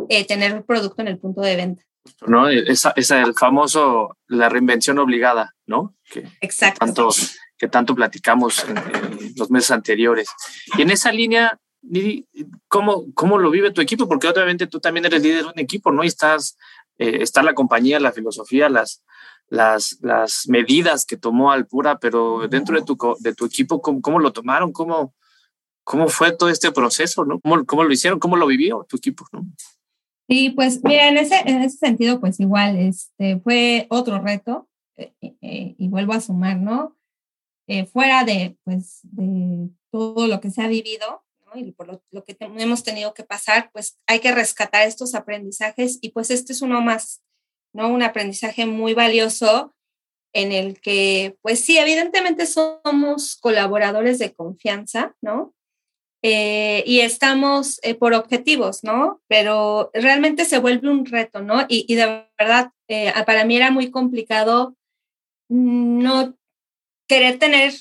eh, 0.08 0.26
tener 0.26 0.54
un 0.54 0.62
producto 0.62 1.02
en 1.02 1.08
el 1.08 1.18
punto 1.18 1.40
de 1.40 1.56
venta. 1.56 1.84
¿No? 2.26 2.48
Esa, 2.48 2.92
esa 2.96 3.22
el 3.22 3.34
famoso, 3.34 4.18
la 4.26 4.48
reinvención 4.48 4.98
obligada, 4.98 5.54
¿no? 5.66 5.94
Que, 6.10 6.28
Exacto. 6.40 6.80
Que 6.80 6.86
tanto, 6.86 7.08
que 7.56 7.68
tanto 7.68 7.94
platicamos 7.94 8.64
en, 8.68 9.34
los 9.36 9.50
meses 9.50 9.70
anteriores. 9.70 10.28
Y 10.76 10.82
en 10.82 10.90
esa 10.90 11.10
línea, 11.12 11.58
¿cómo, 12.68 13.06
¿cómo 13.14 13.38
lo 13.38 13.50
vive 13.50 13.70
tu 13.70 13.80
equipo? 13.80 14.06
Porque 14.06 14.28
obviamente 14.28 14.66
tú 14.66 14.80
también 14.80 15.06
eres 15.06 15.22
líder 15.22 15.44
de 15.44 15.50
un 15.50 15.58
equipo, 15.58 15.90
¿no? 15.92 16.04
Y 16.04 16.08
estás, 16.08 16.58
eh, 16.98 17.18
está 17.22 17.42
la 17.42 17.54
compañía, 17.54 17.98
la 18.00 18.12
filosofía, 18.12 18.68
las, 18.68 19.02
las, 19.48 19.98
las 20.02 20.46
medidas 20.48 21.06
que 21.06 21.16
tomó 21.16 21.52
Alpura, 21.52 21.98
pero 21.98 22.46
dentro 22.48 22.76
de 22.76 22.84
tu, 22.84 22.98
de 23.20 23.34
tu 23.34 23.46
equipo, 23.46 23.80
¿cómo, 23.80 24.02
cómo 24.02 24.18
lo 24.18 24.32
tomaron? 24.32 24.72
¿Cómo, 24.72 25.14
¿Cómo 25.84 26.08
fue 26.08 26.32
todo 26.32 26.48
este 26.48 26.72
proceso? 26.72 27.24
¿no? 27.24 27.40
¿Cómo, 27.40 27.64
¿Cómo, 27.64 27.84
lo 27.84 27.92
hicieron? 27.92 28.18
¿Cómo 28.18 28.36
lo 28.36 28.46
vivió 28.46 28.84
tu 28.88 28.96
equipo? 28.96 29.26
¿no? 29.32 29.46
Sí, 30.28 30.50
pues 30.50 30.82
mira, 30.82 31.08
en 31.08 31.18
ese, 31.18 31.36
en 31.44 31.62
ese 31.62 31.76
sentido, 31.76 32.18
pues 32.18 32.40
igual, 32.40 32.76
este, 32.78 33.38
fue 33.40 33.86
otro 33.90 34.20
reto, 34.20 34.68
eh, 34.96 35.12
eh, 35.20 35.74
y 35.76 35.88
vuelvo 35.88 36.14
a 36.14 36.20
sumar, 36.20 36.56
¿no? 36.56 36.96
Eh, 37.66 37.86
fuera 37.86 38.24
de, 38.24 38.56
pues, 38.64 39.00
de 39.02 39.70
todo 39.90 40.26
lo 40.26 40.40
que 40.40 40.50
se 40.50 40.62
ha 40.62 40.68
vivido, 40.68 41.24
¿no? 41.46 41.60
Y 41.60 41.72
por 41.72 41.88
lo, 42.10 42.24
que 42.24 42.36
hemos 42.38 42.84
tenido 42.84 43.12
que 43.12 43.24
pasar, 43.24 43.70
pues 43.72 43.98
hay 44.06 44.20
que 44.20 44.32
rescatar 44.32 44.86
estos 44.86 45.14
aprendizajes 45.14 45.98
y 46.00 46.10
pues 46.10 46.30
este 46.30 46.52
es 46.52 46.62
uno 46.62 46.80
más, 46.80 47.22
¿no? 47.74 47.88
Un 47.88 48.02
aprendizaje 48.02 48.66
muy 48.66 48.94
valioso 48.94 49.74
en 50.32 50.52
el 50.52 50.80
que, 50.80 51.38
pues 51.42 51.60
sí, 51.60 51.78
evidentemente 51.78 52.46
somos 52.46 53.36
colaboradores 53.36 54.18
de 54.18 54.34
confianza, 54.34 55.14
¿no? 55.20 55.54
Eh, 56.26 56.82
y 56.86 57.00
estamos 57.00 57.78
eh, 57.82 57.94
por 57.94 58.14
objetivos, 58.14 58.82
¿no? 58.82 59.20
Pero 59.28 59.90
realmente 59.92 60.46
se 60.46 60.58
vuelve 60.58 60.88
un 60.88 61.04
reto, 61.04 61.42
¿no? 61.42 61.66
Y, 61.68 61.94
de 61.94 62.24
verdad, 62.38 62.70
eh, 62.88 63.12
para 63.26 63.44
mí 63.44 63.58
era 63.58 63.70
muy 63.70 63.90
complicado 63.90 64.74
no 65.50 66.34
querer 67.06 67.38
tener, 67.38 67.74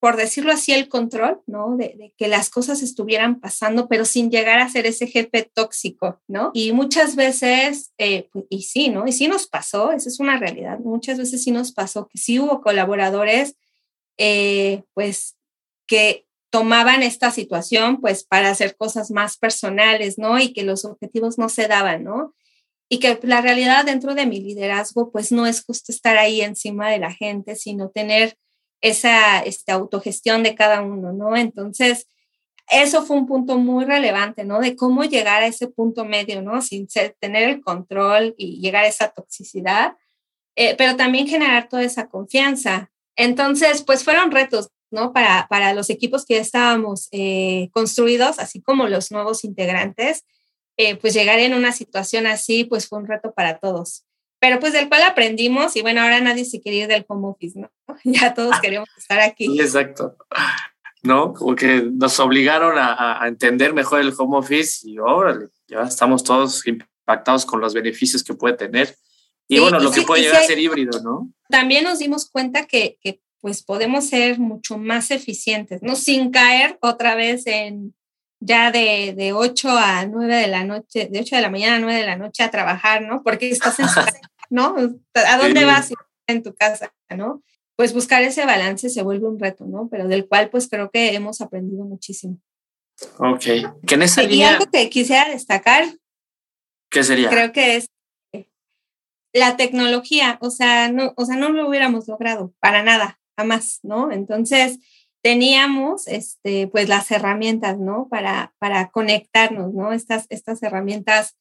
por 0.00 0.16
decirlo 0.16 0.50
así, 0.50 0.72
el 0.72 0.88
control, 0.88 1.42
¿no? 1.46 1.76
De, 1.76 1.94
de, 1.98 2.14
que 2.16 2.26
las 2.26 2.48
cosas 2.48 2.80
estuvieran 2.80 3.38
pasando, 3.38 3.86
pero 3.86 4.06
sin 4.06 4.30
llegar 4.30 4.60
a 4.60 4.70
ser 4.70 4.86
ese 4.86 5.06
jefe 5.06 5.50
tóxico, 5.52 6.22
¿no? 6.26 6.52
Y 6.54 6.72
muchas 6.72 7.16
veces, 7.16 7.92
pues, 7.98 8.46
y 8.48 8.62
sí, 8.62 8.88
¿no? 8.88 9.06
Y 9.06 9.12
sí 9.12 9.28
nos 9.28 9.46
pasó, 9.46 9.92
esa 9.92 10.08
es 10.08 10.20
una 10.20 10.38
realidad, 10.38 10.78
muchas 10.78 11.18
veces 11.18 11.44
sí 11.44 11.50
nos 11.50 11.72
pasó 11.72 12.08
que 12.08 12.16
sí 12.16 12.40
hubo 12.40 12.62
colaboradores, 12.62 13.56
pues, 14.94 15.36
que 15.86 16.24
tomaban 16.50 17.02
esta 17.02 17.30
situación 17.30 18.00
pues 18.00 18.24
para 18.24 18.50
hacer 18.50 18.76
cosas 18.76 19.10
más 19.10 19.38
personales, 19.38 20.18
¿no? 20.18 20.38
Y 20.38 20.52
que 20.52 20.64
los 20.64 20.84
objetivos 20.84 21.38
no 21.38 21.48
se 21.48 21.68
daban, 21.68 22.04
¿no? 22.04 22.34
Y 22.88 22.98
que 22.98 23.18
la 23.22 23.40
realidad 23.40 23.84
dentro 23.84 24.14
de 24.14 24.26
mi 24.26 24.40
liderazgo 24.40 25.12
pues 25.12 25.30
no 25.30 25.46
es 25.46 25.64
justo 25.64 25.92
estar 25.92 26.18
ahí 26.18 26.40
encima 26.40 26.90
de 26.90 26.98
la 26.98 27.12
gente, 27.12 27.54
sino 27.54 27.90
tener 27.90 28.36
esa 28.80 29.40
esta 29.40 29.74
autogestión 29.74 30.42
de 30.42 30.54
cada 30.54 30.82
uno, 30.82 31.12
¿no? 31.12 31.36
Entonces, 31.36 32.08
eso 32.70 33.04
fue 33.04 33.16
un 33.16 33.26
punto 33.26 33.58
muy 33.58 33.84
relevante, 33.84 34.44
¿no? 34.44 34.60
De 34.60 34.76
cómo 34.76 35.04
llegar 35.04 35.42
a 35.42 35.46
ese 35.46 35.68
punto 35.68 36.04
medio, 36.04 36.40
¿no? 36.40 36.62
Sin 36.62 36.86
tener 37.18 37.48
el 37.48 37.60
control 37.60 38.34
y 38.38 38.60
llegar 38.60 38.84
a 38.84 38.88
esa 38.88 39.08
toxicidad, 39.08 39.96
eh, 40.56 40.74
pero 40.76 40.96
también 40.96 41.26
generar 41.26 41.68
toda 41.68 41.82
esa 41.82 42.08
confianza. 42.08 42.90
Entonces, 43.16 43.82
pues 43.82 44.04
fueron 44.04 44.30
retos, 44.30 44.70
¿no? 44.90 45.12
Para, 45.12 45.46
para 45.48 45.74
los 45.74 45.90
equipos 45.90 46.24
que 46.24 46.34
ya 46.34 46.40
estábamos 46.40 47.08
eh, 47.12 47.68
construidos, 47.72 48.38
así 48.38 48.60
como 48.60 48.88
los 48.88 49.10
nuevos 49.10 49.44
integrantes, 49.44 50.24
eh, 50.76 50.96
pues 50.96 51.14
llegar 51.14 51.38
en 51.38 51.54
una 51.54 51.72
situación 51.72 52.26
así, 52.26 52.64
pues 52.64 52.88
fue 52.88 52.98
un 52.98 53.06
reto 53.06 53.32
para 53.32 53.58
todos. 53.58 54.04
Pero 54.40 54.58
pues 54.58 54.72
del 54.72 54.88
cual 54.88 55.02
aprendimos 55.02 55.76
y 55.76 55.82
bueno, 55.82 56.00
ahora 56.00 56.20
nadie 56.20 56.44
se 56.44 56.60
quiere 56.60 56.78
ir 56.78 56.88
del 56.88 57.04
home 57.06 57.28
office, 57.28 57.58
¿no? 57.58 57.70
Ya 58.04 58.34
todos 58.34 58.54
ah. 58.54 58.60
queremos 58.62 58.88
estar 58.96 59.20
aquí. 59.20 59.60
Exacto. 59.60 60.16
¿No? 61.02 61.32
Como 61.32 61.54
que 61.54 61.82
nos 61.82 62.18
obligaron 62.20 62.78
a, 62.78 63.22
a 63.22 63.28
entender 63.28 63.72
mejor 63.72 64.00
el 64.00 64.14
home 64.16 64.38
office 64.38 64.88
y 64.88 64.98
órale, 64.98 65.48
ya 65.66 65.82
estamos 65.82 66.24
todos 66.24 66.66
impactados 66.66 67.46
con 67.46 67.60
los 67.60 67.74
beneficios 67.74 68.22
que 68.22 68.34
puede 68.34 68.56
tener. 68.56 68.96
Y 69.48 69.58
bueno, 69.58 69.80
lo 69.80 69.90
que 69.90 70.02
puede 70.02 70.22
llegar 70.22 70.42
a 70.42 70.46
ser 70.46 70.60
híbrido, 70.60 71.02
¿no? 71.02 71.28
También 71.48 71.82
nos 71.82 71.98
dimos 71.98 72.30
cuenta 72.30 72.66
que, 72.66 72.98
que 73.00 73.20
pues 73.40 73.62
podemos 73.62 74.08
ser 74.08 74.38
mucho 74.38 74.78
más 74.78 75.10
eficientes, 75.10 75.82
¿no? 75.82 75.96
Sin 75.96 76.30
caer 76.30 76.78
otra 76.80 77.14
vez 77.14 77.46
en 77.46 77.94
ya 78.40 78.70
de, 78.70 79.14
de 79.16 79.32
8 79.32 79.68
a 79.70 80.06
9 80.06 80.34
de 80.34 80.46
la 80.48 80.64
noche, 80.64 81.08
de 81.10 81.20
8 81.20 81.36
de 81.36 81.42
la 81.42 81.50
mañana 81.50 81.76
a 81.76 81.78
9 81.78 82.00
de 82.00 82.06
la 82.06 82.16
noche 82.16 82.42
a 82.42 82.50
trabajar, 82.50 83.02
¿no? 83.02 83.22
Porque 83.22 83.50
estás 83.50 83.78
en 83.78 83.86
casa, 83.86 84.20
¿no? 84.48 84.76
¿A 85.14 85.38
dónde 85.38 85.64
vas 85.64 85.92
en 86.26 86.42
tu 86.42 86.54
casa, 86.54 86.92
¿no? 87.14 87.42
Pues 87.76 87.92
buscar 87.92 88.22
ese 88.22 88.44
balance 88.46 88.88
se 88.88 89.02
vuelve 89.02 89.28
un 89.28 89.38
reto, 89.38 89.66
¿no? 89.66 89.88
Pero 89.90 90.08
del 90.08 90.26
cual 90.26 90.50
pues 90.50 90.68
creo 90.68 90.90
que 90.90 91.14
hemos 91.14 91.40
aprendido 91.40 91.84
muchísimo. 91.84 92.38
Ok. 93.18 93.44
Que 93.86 93.94
en 93.94 94.02
esa 94.02 94.22
y 94.24 94.42
algo 94.42 94.66
que 94.70 94.90
quisiera 94.90 95.28
destacar. 95.28 95.84
¿Qué 96.90 97.04
sería? 97.04 97.28
Creo 97.28 97.52
que 97.52 97.76
es 97.76 97.86
la 99.32 99.56
tecnología, 99.56 100.38
o 100.40 100.50
sea, 100.50 100.90
no, 100.90 101.12
o 101.16 101.24
sea, 101.24 101.36
no 101.36 101.50
lo 101.50 101.68
hubiéramos 101.68 102.08
logrado 102.08 102.52
para 102.58 102.82
nada 102.82 103.19
más, 103.44 103.80
¿no? 103.82 104.10
Entonces, 104.10 104.78
teníamos, 105.22 106.06
este, 106.06 106.68
pues, 106.68 106.88
las 106.88 107.10
herramientas, 107.10 107.78
¿no? 107.78 108.08
Para, 108.08 108.54
para 108.58 108.90
conectarnos, 108.90 109.74
¿no? 109.74 109.92
Estas, 109.92 110.26
estas 110.30 110.62
herramientas 110.62 111.36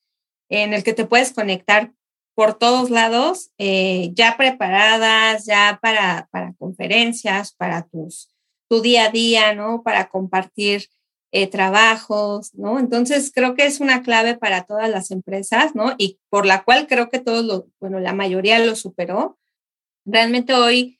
en 0.50 0.74
el 0.74 0.84
que 0.84 0.94
te 0.94 1.06
puedes 1.06 1.32
conectar 1.32 1.94
por 2.36 2.54
todos 2.54 2.90
lados, 2.90 3.52
eh, 3.58 4.12
ya 4.14 4.38
preparadas, 4.38 5.46
ya 5.46 5.80
para, 5.82 6.30
para 6.32 6.54
conferencias, 6.54 7.54
para 7.54 7.84
tus, 7.84 8.30
tu 8.70 8.82
día 8.82 9.06
a 9.06 9.12
día, 9.12 9.54
¿no? 9.56 9.84
Para 9.84 10.10
compartir 10.10 10.88
eh, 11.32 11.48
trabajos, 11.48 12.56
¿no? 12.56 12.80
Entonces, 12.80 13.32
creo 13.34 13.56
que 13.56 13.66
es 13.66 13.80
una 13.80 14.02
clave 14.02 14.38
para 14.38 14.64
todas 14.64 14.90
las 14.90 15.12
empresas, 15.12 15.76
¿no? 15.76 15.96
Y 15.98 16.20
por 16.30 16.46
la 16.46 16.64
cual 16.64 16.88
creo 16.88 17.10
que 17.10 17.20
todos, 17.20 17.46
lo, 17.46 17.68
bueno, 17.80 18.00
la 18.00 18.14
mayoría 18.14 18.58
lo 18.60 18.76
superó. 18.76 19.38
Realmente 20.06 20.54
hoy 20.54 20.99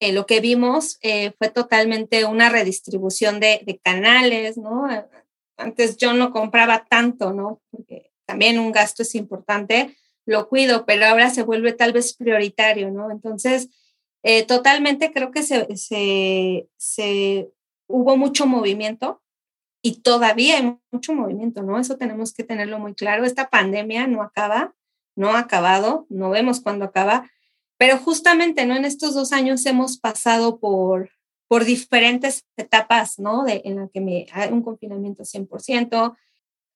eh, 0.00 0.12
lo 0.12 0.24
que 0.24 0.40
vimos 0.40 0.98
eh, 1.02 1.32
fue 1.38 1.50
totalmente 1.50 2.24
una 2.24 2.48
redistribución 2.48 3.38
de, 3.38 3.80
canales, 3.84 4.56
¿no? 4.56 4.86
Antes 5.58 5.98
yo 5.98 6.14
no 6.14 6.32
compraba 6.32 6.86
tanto, 6.88 7.34
¿no? 7.34 7.60
Porque 7.70 8.10
también 8.24 8.58
un 8.58 8.72
gasto 8.72 9.02
es 9.02 9.14
importante, 9.14 9.94
lo 10.24 10.48
cuido, 10.48 10.86
pero 10.86 11.04
ahora 11.04 11.28
se 11.28 11.42
vuelve 11.42 11.74
tal 11.74 11.92
vez 11.92 12.14
prioritario, 12.14 12.90
¿no? 12.90 13.10
Entonces, 13.10 13.68
eh, 14.22 14.44
totalmente 14.46 15.12
creo 15.12 15.30
que 15.30 15.42
se, 15.42 15.76
se, 15.76 16.68
se, 16.78 17.50
hubo 17.86 18.16
mucho 18.16 18.46
movimiento 18.46 19.22
y 19.82 20.00
todavía 20.00 20.56
hay 20.56 20.78
mucho 20.90 21.12
movimiento, 21.12 21.62
¿no? 21.62 21.78
Eso 21.78 21.98
tenemos 21.98 22.32
que 22.32 22.44
tenerlo 22.44 22.78
muy 22.78 22.94
claro. 22.94 23.26
Esta 23.26 23.50
pandemia 23.50 24.06
no 24.06 24.22
acaba, 24.22 24.74
no 25.14 25.32
ha 25.32 25.40
acabado, 25.40 26.06
no 26.08 26.30
vemos 26.30 26.60
cuándo 26.60 26.86
acaba, 26.86 27.30
pero 27.80 27.96
justamente, 27.96 28.66
¿no? 28.66 28.76
En 28.76 28.84
estos 28.84 29.14
dos 29.14 29.32
años 29.32 29.64
hemos 29.64 29.96
pasado 29.96 30.60
por, 30.60 31.12
por 31.48 31.64
diferentes 31.64 32.44
etapas, 32.58 33.18
¿no? 33.18 33.44
De, 33.44 33.62
en 33.64 33.76
la 33.76 33.88
que 33.88 34.02
me 34.02 34.26
hay 34.32 34.52
un 34.52 34.60
confinamiento 34.60 35.22
100%, 35.22 36.14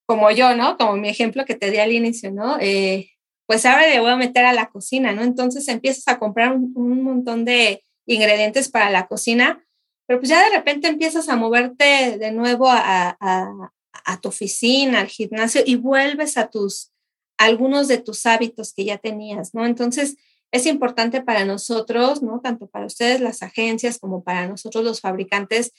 como 0.06 0.30
yo, 0.30 0.56
¿no? 0.56 0.78
Como 0.78 0.96
mi 0.96 1.10
ejemplo 1.10 1.44
que 1.44 1.56
te 1.56 1.70
di 1.70 1.76
al 1.76 1.92
inicio, 1.92 2.32
¿no? 2.32 2.56
Eh, 2.58 3.10
pues 3.44 3.66
ahora 3.66 3.86
le 3.86 4.00
voy 4.00 4.12
a 4.12 4.16
meter 4.16 4.46
a 4.46 4.54
la 4.54 4.70
cocina, 4.70 5.12
¿no? 5.12 5.20
Entonces 5.20 5.68
empiezas 5.68 6.08
a 6.08 6.18
comprar 6.18 6.52
un, 6.52 6.72
un, 6.74 7.02
montón 7.02 7.44
de 7.44 7.84
ingredientes 8.06 8.70
para 8.70 8.88
la 8.88 9.06
cocina, 9.06 9.62
pero 10.06 10.20
pues 10.20 10.30
ya 10.30 10.42
de 10.42 10.56
repente 10.56 10.88
empiezas 10.88 11.28
a 11.28 11.36
moverte 11.36 12.16
de 12.16 12.32
nuevo 12.32 12.70
a, 12.70 13.14
a, 13.20 13.72
a 14.06 14.20
tu 14.22 14.30
oficina, 14.30 15.00
al 15.00 15.08
gimnasio 15.08 15.60
y 15.66 15.76
vuelves 15.76 16.38
a 16.38 16.48
tus, 16.48 16.94
algunos 17.36 17.88
de 17.88 17.98
tus 17.98 18.24
hábitos 18.24 18.72
que 18.72 18.86
ya 18.86 18.96
tenías, 18.96 19.52
¿no? 19.52 19.66
Entonces, 19.66 20.16
es 20.54 20.66
importante 20.66 21.20
para 21.20 21.44
nosotros, 21.44 22.22
¿no? 22.22 22.40
Tanto 22.40 22.68
para 22.68 22.86
ustedes 22.86 23.20
las 23.20 23.42
agencias 23.42 23.98
como 23.98 24.22
para 24.22 24.46
nosotros 24.46 24.84
los 24.84 25.00
fabricantes, 25.00 25.72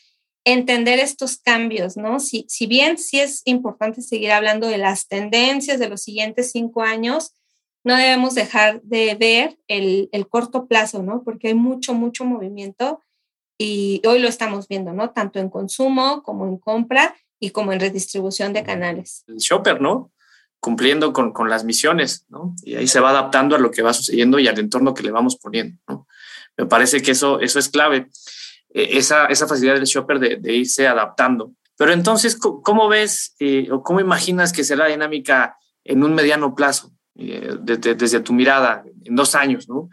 entender 0.43 0.99
estos 0.99 1.37
cambios, 1.37 1.95
¿no? 1.95 2.19
Si, 2.19 2.45
si 2.49 2.67
bien 2.67 2.97
sí 2.97 3.21
es 3.21 3.41
importante 3.45 4.01
seguir 4.01 4.33
hablando 4.33 4.67
de 4.67 4.77
las 4.77 5.07
tendencias 5.07 5.79
de 5.79 5.87
los 5.87 6.01
siguientes 6.01 6.51
cinco 6.51 6.81
años, 6.81 7.33
no 7.85 7.95
debemos 7.95 8.35
dejar 8.35 8.81
de 8.81 9.15
ver 9.15 9.57
el, 9.69 10.09
el 10.11 10.27
corto 10.27 10.67
plazo, 10.67 11.01
¿no? 11.01 11.23
Porque 11.23 11.47
hay 11.47 11.53
mucho, 11.53 11.93
mucho 11.93 12.25
movimiento 12.25 12.99
y 13.57 14.01
hoy 14.05 14.19
lo 14.19 14.27
estamos 14.27 14.67
viendo, 14.67 14.91
¿no? 14.91 15.11
Tanto 15.11 15.39
en 15.39 15.49
consumo 15.49 16.21
como 16.21 16.47
en 16.47 16.57
compra 16.57 17.15
y 17.39 17.51
como 17.51 17.71
en 17.71 17.79
redistribución 17.79 18.51
de 18.51 18.63
canales. 18.63 19.23
El 19.27 19.37
shopper, 19.37 19.79
¿no? 19.79 20.11
Cumpliendo 20.59 21.13
con, 21.13 21.31
con, 21.31 21.49
las 21.49 21.63
misiones, 21.63 22.25
¿no? 22.29 22.55
Y 22.63 22.75
ahí 22.75 22.87
se 22.87 22.99
va 22.99 23.11
adaptando 23.11 23.55
a 23.55 23.59
lo 23.59 23.71
que 23.71 23.81
va 23.81 23.93
sucediendo 23.93 24.39
y 24.39 24.47
al 24.47 24.57
entorno 24.59 24.93
que 24.93 25.03
le 25.03 25.11
vamos 25.11 25.37
poniendo, 25.37 25.79
¿no? 25.87 26.07
Me 26.57 26.65
parece 26.65 27.01
que 27.01 27.11
eso, 27.11 27.39
eso 27.39 27.59
es 27.59 27.69
clave, 27.69 28.07
e, 28.69 28.97
esa, 28.97 29.25
esa 29.27 29.47
facilidad 29.47 29.75
del 29.75 29.85
shopper 29.85 30.19
de, 30.19 30.37
de 30.37 30.53
irse 30.53 30.87
adaptando. 30.87 31.53
Pero 31.77 31.91
entonces, 31.91 32.37
¿cómo 32.37 32.87
ves 32.87 33.35
eh, 33.39 33.67
o 33.71 33.83
cómo 33.83 33.99
imaginas 33.99 34.53
que 34.53 34.63
será 34.63 34.85
la 34.85 34.91
dinámica 34.91 35.57
en 35.83 36.03
un 36.03 36.13
mediano 36.13 36.55
plazo, 36.55 36.91
eh, 37.15 37.57
desde, 37.61 38.19
tu 38.21 38.33
mirada, 38.33 38.83
en 39.03 39.15
dos 39.15 39.35
años, 39.35 39.67
¿no? 39.67 39.89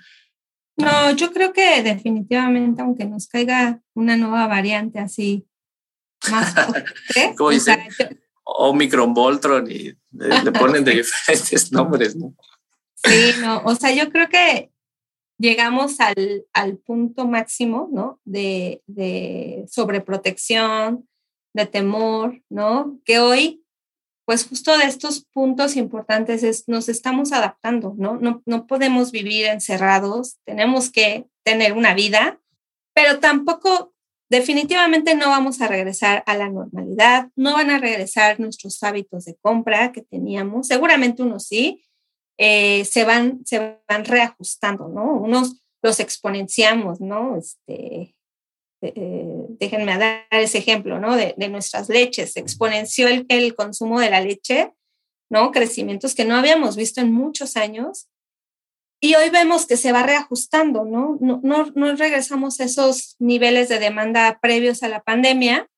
No, 0.77 1.11
yo 1.11 1.33
creo 1.33 1.53
que 1.53 1.83
definitivamente, 1.83 2.83
aunque 2.83 3.05
nos 3.05 3.27
caiga 3.27 3.81
una 3.95 4.17
nueva 4.17 4.47
variante 4.47 5.01
así, 5.01 5.47
más 6.31 6.55
fuerte. 7.35 8.22
Omicron, 8.45 9.15
Voltron, 9.15 9.71
y 9.71 9.95
le, 10.13 10.53
ponen 10.53 10.85
de 10.85 10.97
diferentes 10.97 11.73
nombres, 11.73 12.17
¿no? 12.17 12.35
Sí, 12.95 13.33
no, 13.41 13.63
o 13.65 13.75
sea, 13.75 13.93
yo 13.93 14.11
creo 14.11 14.29
que 14.29 14.71
llegamos 15.39 15.99
al, 16.01 16.45
al 16.53 16.79
punto 16.79 17.27
máximo, 17.27 17.89
¿no? 17.93 18.21
De, 18.25 18.83
de 18.87 19.65
sobreprotección, 19.69 21.09
de 21.53 21.67
temor, 21.67 22.43
¿no? 22.49 22.99
Que 23.05 23.19
hoy, 23.19 23.65
pues 24.25 24.47
justo 24.47 24.77
de 24.79 24.85
estos 24.85 25.25
puntos 25.33 25.77
importantes 25.77 26.43
es, 26.43 26.69
nos 26.69 26.89
estamos 26.89 27.33
adaptando, 27.33 27.95
¿no? 27.99 28.17
No, 28.19 28.43
no 28.47 28.67
podemos 28.67 29.11
vivir 29.11 29.47
encerrados, 29.47 30.39
tenemos 30.45 30.91
que 30.91 31.27
tener 31.45 31.73
una 31.73 31.95
vida, 31.95 32.41
pero 32.95 33.19
tampoco, 33.19 33.92
definitivamente 34.33 35.15
no 35.15 35.29
vamos 35.29 35.61
a 35.61 35.69
regresar 35.69 36.25
a 36.27 36.35
la 36.39 36.49
normalidad, 36.49 37.29
no 37.37 37.53
van 37.53 37.69
a 37.69 37.79
regresar 37.79 38.41
nuestros 38.41 38.83
hábitos 38.83 39.27
de 39.27 39.37
compra 39.37 39.93
que 39.93 40.01
teníamos, 40.01 40.69
seguramente 40.69 41.23
unos 41.23 41.47
sí, 41.47 41.85
eh, 42.39 42.87
se, 42.87 43.05
van, 43.05 43.45
se 43.45 43.79
van 43.87 44.07
reajustando, 44.07 44.89
¿no? 44.89 45.13
Unos 45.13 45.63
los 45.83 46.01
exponenciamos, 46.01 46.99
¿no? 47.03 47.37
Este, 47.37 48.15
eh, 48.81 49.47
déjenme 49.61 49.99
dar 49.99 50.25
ese 50.31 50.59
ejemplo, 50.59 50.99
¿no? 50.99 51.15
De, 51.15 51.35
nuestras 51.51 51.91
leches. 51.91 52.33
Se 52.33 52.41
exponenció 52.41 53.09
el, 53.09 53.55
consumo 53.55 54.01
de 54.01 54.09
la 54.09 54.23
leche, 54.23 54.73
¿no? 55.31 55.51
Crecimientos 55.51 56.15
que 56.15 56.25
no 56.25 56.37
habíamos 56.37 56.75
visto 56.77 57.03
en 57.03 57.13
muchos 57.13 57.59
años. 57.59 58.09
Y 59.05 59.17
hoy 59.17 59.31
vemos 59.31 59.67
que 59.67 59.77
se 59.77 59.91
va 59.91 60.05
reajustando, 60.05 60.85
¿no? 60.85 61.19
No, 61.21 61.41
no, 61.43 61.97
regresamos 61.97 62.61
a 62.61 62.65
esos 62.65 63.17
niveles 63.19 63.69
de 63.69 63.81
demanda 63.81 64.39
previos 64.41 64.85
a 64.85 64.89
la 64.89 65.03
pandemia, 65.03 65.69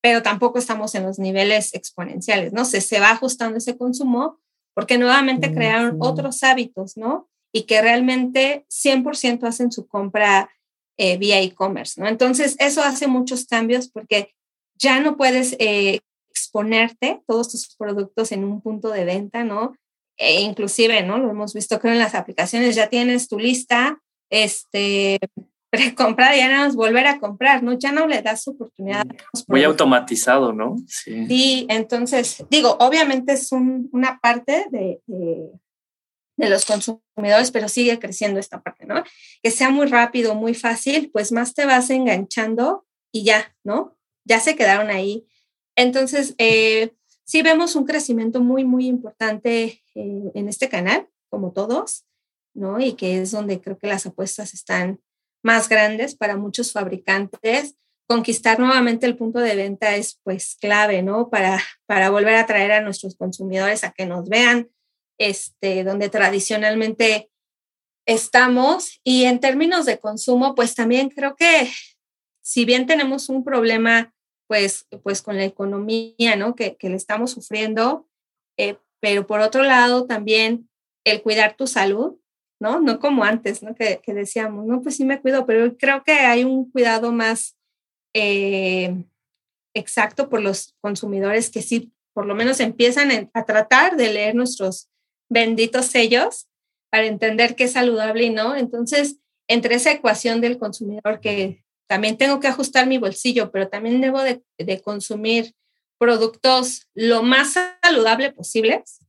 pero 0.00 0.22
tampoco 0.22 0.58
estamos 0.58 0.94
en 0.94 1.02
los 1.02 1.18
niveles 1.18 1.74
exponenciales, 1.74 2.54
¿no? 2.54 2.64
Se, 2.64 2.80
se 2.80 2.98
va 2.98 3.10
ajustando 3.10 3.58
ese 3.58 3.76
consumo 3.76 4.40
porque 4.74 4.96
nuevamente 4.96 5.52
crearon 5.52 5.98
otros 6.00 6.42
hábitos, 6.42 6.96
¿no? 6.96 7.28
Y 7.52 7.64
que 7.64 7.82
realmente 7.82 8.64
100% 8.70 9.46
hacen 9.46 9.70
su 9.70 9.86
compra 9.86 10.50
eh, 10.96 11.18
vía 11.18 11.38
e-commerce, 11.38 12.00
¿no? 12.00 12.08
Entonces, 12.08 12.56
eso 12.60 12.82
hace 12.82 13.08
muchos 13.08 13.44
cambios 13.44 13.88
porque 13.90 14.34
ya 14.74 15.00
no 15.00 15.18
puedes 15.18 15.54
eh, 15.58 16.00
exponerte 16.30 17.22
todos 17.26 17.50
tus 17.50 17.76
productos 17.76 18.32
en 18.32 18.44
un 18.44 18.62
punto 18.62 18.88
de 18.88 19.04
venta, 19.04 19.44
¿no? 19.44 19.74
E 20.20 20.42
inclusive, 20.42 21.02
¿no? 21.02 21.18
Lo 21.18 21.30
hemos 21.30 21.54
visto 21.54 21.80
creo 21.80 21.94
en 21.94 21.98
las 21.98 22.14
aplicaciones, 22.14 22.76
ya 22.76 22.90
tienes 22.90 23.26
tu 23.26 23.38
lista, 23.38 24.02
este, 24.28 25.18
precomprada, 25.70 26.36
ya 26.36 26.48
nada 26.48 26.66
más 26.66 26.76
volver 26.76 27.06
a 27.06 27.18
comprar, 27.18 27.62
¿no? 27.62 27.78
Ya 27.78 27.90
no 27.90 28.06
le 28.06 28.20
das 28.20 28.46
oportunidad. 28.46 29.06
Muy 29.48 29.64
automatizado, 29.64 30.52
¿no? 30.52 30.76
Sí. 30.86 31.26
sí. 31.26 31.66
entonces, 31.70 32.44
digo, 32.50 32.76
obviamente 32.80 33.32
es 33.32 33.50
una 33.50 34.18
parte 34.20 34.66
de, 34.70 35.00
de 35.06 36.50
los 36.50 36.66
consumidores, 36.66 37.50
pero 37.50 37.68
sigue 37.68 37.98
creciendo 37.98 38.40
esta 38.40 38.60
parte, 38.62 38.84
¿no? 38.84 39.02
Que 39.42 39.50
sea 39.50 39.70
muy 39.70 39.86
rápido, 39.86 40.34
muy 40.34 40.54
fácil, 40.54 41.10
pues 41.10 41.32
más 41.32 41.54
te 41.54 41.64
vas 41.64 41.88
enganchando 41.88 42.84
y 43.10 43.24
ya, 43.24 43.56
¿no? 43.64 43.96
Ya 44.26 44.38
se 44.40 44.54
quedaron 44.54 44.90
ahí. 44.90 45.26
Entonces, 45.76 46.34
eh, 46.36 46.92
sí 47.24 47.42
vemos 47.42 47.76
un 47.76 47.84
crecimiento 47.84 48.40
muy, 48.40 48.64
muy 48.64 48.86
importante 48.86 49.82
en 49.94 50.48
este 50.48 50.68
canal, 50.68 51.08
como 51.28 51.52
todos, 51.52 52.04
¿no? 52.54 52.80
Y 52.80 52.94
que 52.94 53.20
es 53.20 53.30
donde 53.30 53.60
creo 53.60 53.78
que 53.78 53.86
las 53.86 54.06
apuestas 54.06 54.54
están 54.54 55.00
más 55.42 55.68
grandes 55.68 56.14
para 56.14 56.36
muchos 56.36 56.72
fabricantes. 56.72 57.76
Conquistar 58.08 58.58
nuevamente 58.58 59.06
el 59.06 59.16
punto 59.16 59.38
de 59.38 59.54
venta 59.54 59.94
es 59.94 60.20
pues 60.24 60.56
clave, 60.60 61.02
¿no? 61.02 61.30
Para, 61.30 61.62
para 61.86 62.10
volver 62.10 62.34
a 62.34 62.46
traer 62.46 62.72
a 62.72 62.80
nuestros 62.80 63.16
consumidores 63.16 63.84
a 63.84 63.92
que 63.92 64.06
nos 64.06 64.28
vean, 64.28 64.68
este, 65.18 65.84
donde 65.84 66.08
tradicionalmente 66.08 67.30
estamos. 68.06 69.00
Y 69.04 69.24
en 69.24 69.38
términos 69.38 69.86
de 69.86 69.98
consumo, 69.98 70.54
pues 70.54 70.74
también 70.74 71.10
creo 71.10 71.36
que 71.36 71.70
si 72.42 72.64
bien 72.64 72.86
tenemos 72.86 73.28
un 73.28 73.44
problema, 73.44 74.12
pues, 74.50 74.88
pues 75.04 75.22
con 75.22 75.36
la 75.36 75.44
economía, 75.44 76.34
¿no? 76.34 76.56
Que, 76.56 76.74
que 76.74 76.88
le 76.88 76.96
estamos 76.96 77.30
sufriendo, 77.30 78.08
eh, 78.58 78.78
pero 78.98 79.24
por 79.24 79.38
otro 79.38 79.62
lado 79.62 80.08
también 80.08 80.68
el 81.04 81.22
cuidar 81.22 81.54
tu 81.56 81.68
salud, 81.68 82.16
¿no? 82.60 82.80
No 82.80 82.98
como 82.98 83.22
antes, 83.22 83.62
¿no? 83.62 83.76
Que, 83.76 84.00
que 84.02 84.12
decíamos, 84.12 84.66
no, 84.66 84.82
pues 84.82 84.96
sí 84.96 85.04
me 85.04 85.20
cuido, 85.20 85.46
pero 85.46 85.76
creo 85.76 86.02
que 86.02 86.10
hay 86.10 86.42
un 86.42 86.68
cuidado 86.68 87.12
más 87.12 87.56
eh, 88.12 89.04
exacto 89.72 90.28
por 90.28 90.42
los 90.42 90.74
consumidores 90.80 91.48
que 91.48 91.62
sí, 91.62 91.92
por 92.12 92.26
lo 92.26 92.34
menos 92.34 92.58
empiezan 92.58 93.30
a 93.32 93.44
tratar 93.44 93.96
de 93.96 94.12
leer 94.12 94.34
nuestros 94.34 94.90
benditos 95.30 95.86
sellos 95.86 96.48
para 96.90 97.06
entender 97.06 97.54
qué 97.54 97.64
es 97.64 97.72
saludable 97.74 98.24
y 98.24 98.30
no. 98.30 98.56
Entonces, 98.56 99.20
entre 99.48 99.76
esa 99.76 99.92
ecuación 99.92 100.40
del 100.40 100.58
consumidor 100.58 101.20
que 101.20 101.62
también 101.90 102.16
tengo 102.16 102.38
que 102.38 102.46
ajustar 102.46 102.86
mi 102.86 102.98
bolsillo, 102.98 103.50
pero 103.50 103.66
también 103.68 104.00
debo 104.00 104.22
de, 104.22 104.80
consumir 104.80 105.56
productos 105.98 106.86
lo 106.94 107.24
más 107.24 107.54
saludable 107.82 108.30
posibles, 108.30 109.00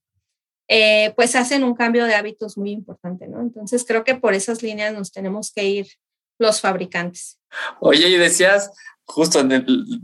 eh, 0.67 1.13
pues 1.15 1.35
hacen 1.35 1.63
un 1.63 1.75
cambio 1.75 2.05
de 2.05 2.15
hábitos 2.15 2.57
muy 2.57 2.71
importante, 2.71 3.27
¿no? 3.27 3.39
Entonces 3.39 3.85
creo 3.87 4.03
que 4.03 4.15
por 4.15 4.33
esas 4.33 4.63
líneas 4.63 4.95
nos 4.95 5.11
tenemos 5.11 5.51
que 5.53 5.63
ir 5.65 5.87
los 6.39 6.59
fabricantes. 6.59 7.39
Oye, 7.81 8.09
y 8.09 8.17
decías, 8.17 8.71
justo, 9.03 9.41
en 9.41 9.51
el, 9.51 10.01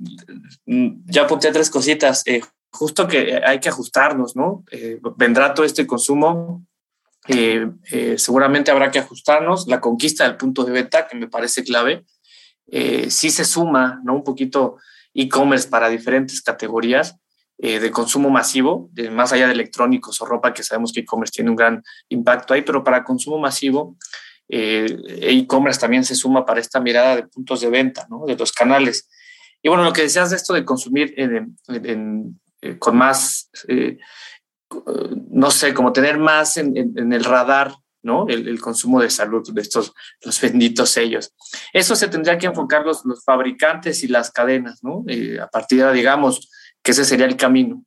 ya 1.08 1.24
apunté 1.24 1.52
tres 1.52 1.72
cositas. 1.72 2.22
Eh, 2.28 2.42
justo 2.70 3.08
que 3.08 3.42
hay 3.44 3.60
que 3.60 3.70
ajustarnos, 3.70 4.36
¿no? 4.36 4.66
Eh, 4.70 5.00
vendrá 5.16 5.56
todo 5.56 5.66
este 5.66 5.88
consumo, 5.88 6.64
eh, 7.28 7.70
eh, 7.92 8.18
seguramente 8.18 8.72
habrá 8.72 8.90
que 8.92 9.00
ajustarnos. 9.00 9.68
La 9.68 9.82
conquista 9.82 10.24
del 10.24 10.38
punto 10.38 10.64
de 10.64 10.72
venta, 10.72 11.08
que 11.08 11.18
me 11.18 11.28
parece 11.28 11.64
clave, 11.64 12.06
sí 12.70 13.30
se 13.30 13.46
suma, 13.46 14.02
¿no? 14.04 14.16
Un 14.16 14.24
poquito 14.24 14.78
e-commerce 15.14 15.70
para 15.70 15.90
diferentes 15.90 16.42
categorías 16.42 17.18
de 17.58 17.90
consumo 17.92 18.30
masivo, 18.30 18.90
más 19.12 19.34
allá 19.34 19.48
de 19.48 19.54
electrónicos 19.54 20.22
o 20.22 20.26
ropa, 20.26 20.54
que 20.54 20.64
sabemos 20.64 20.92
que 20.92 21.00
e-commerce 21.00 21.32
tiene 21.34 21.50
un 21.50 21.56
gran 21.56 21.84
impacto 22.10 22.54
ahí, 22.54 22.62
pero 22.62 22.84
para 22.84 23.04
consumo 23.04 23.40
masivo, 23.40 23.98
e-commerce 24.48 25.80
también 25.80 26.04
se 26.04 26.14
suma 26.14 26.46
para 26.46 26.60
esta 26.60 26.80
mirada 26.80 27.16
de 27.16 27.24
puntos 27.24 27.62
de 27.62 27.70
venta, 27.70 28.06
¿no? 28.10 28.26
De 28.26 28.36
los 28.36 28.52
canales. 28.52 29.10
Y 29.62 29.70
bueno, 29.70 29.84
lo 29.84 29.94
que 29.94 30.04
decías 30.04 30.30
de 30.30 30.36
esto 30.36 30.54
de 30.54 30.66
consumir 30.66 31.14
eh, 31.18 32.76
con 32.80 32.98
más, 32.98 33.50
eh, 33.68 33.98
no 35.32 35.52
sé, 35.52 35.74
como 35.74 35.94
tener 35.94 36.18
más 36.18 36.58
en, 36.58 37.12
el 37.12 37.24
radar, 37.24 37.74
¿no? 38.08 38.26
El, 38.28 38.60
consumo 38.60 39.02
de 39.02 39.10
salud 39.10 39.48
de 39.54 39.62
estos, 39.62 39.94
los 40.24 40.40
benditos 40.42 40.90
sellos. 40.90 41.34
Eso 41.74 41.96
se 41.96 42.08
tendría 42.08 42.38
que 42.38 42.48
enfocar 42.48 42.86
los, 42.86 43.04
los 43.06 43.24
fabricantes 43.24 44.04
y 44.04 44.08
las 44.08 44.32
cadenas, 44.32 44.84
¿no? 44.84 45.04
Eh, 45.08 45.38
a 45.40 45.48
partir 45.48 45.84
de, 45.84 45.94
digamos, 45.94 46.50
que 46.82 46.92
ese 46.92 47.04
sería 47.04 47.26
el 47.26 47.36
camino. 47.36 47.84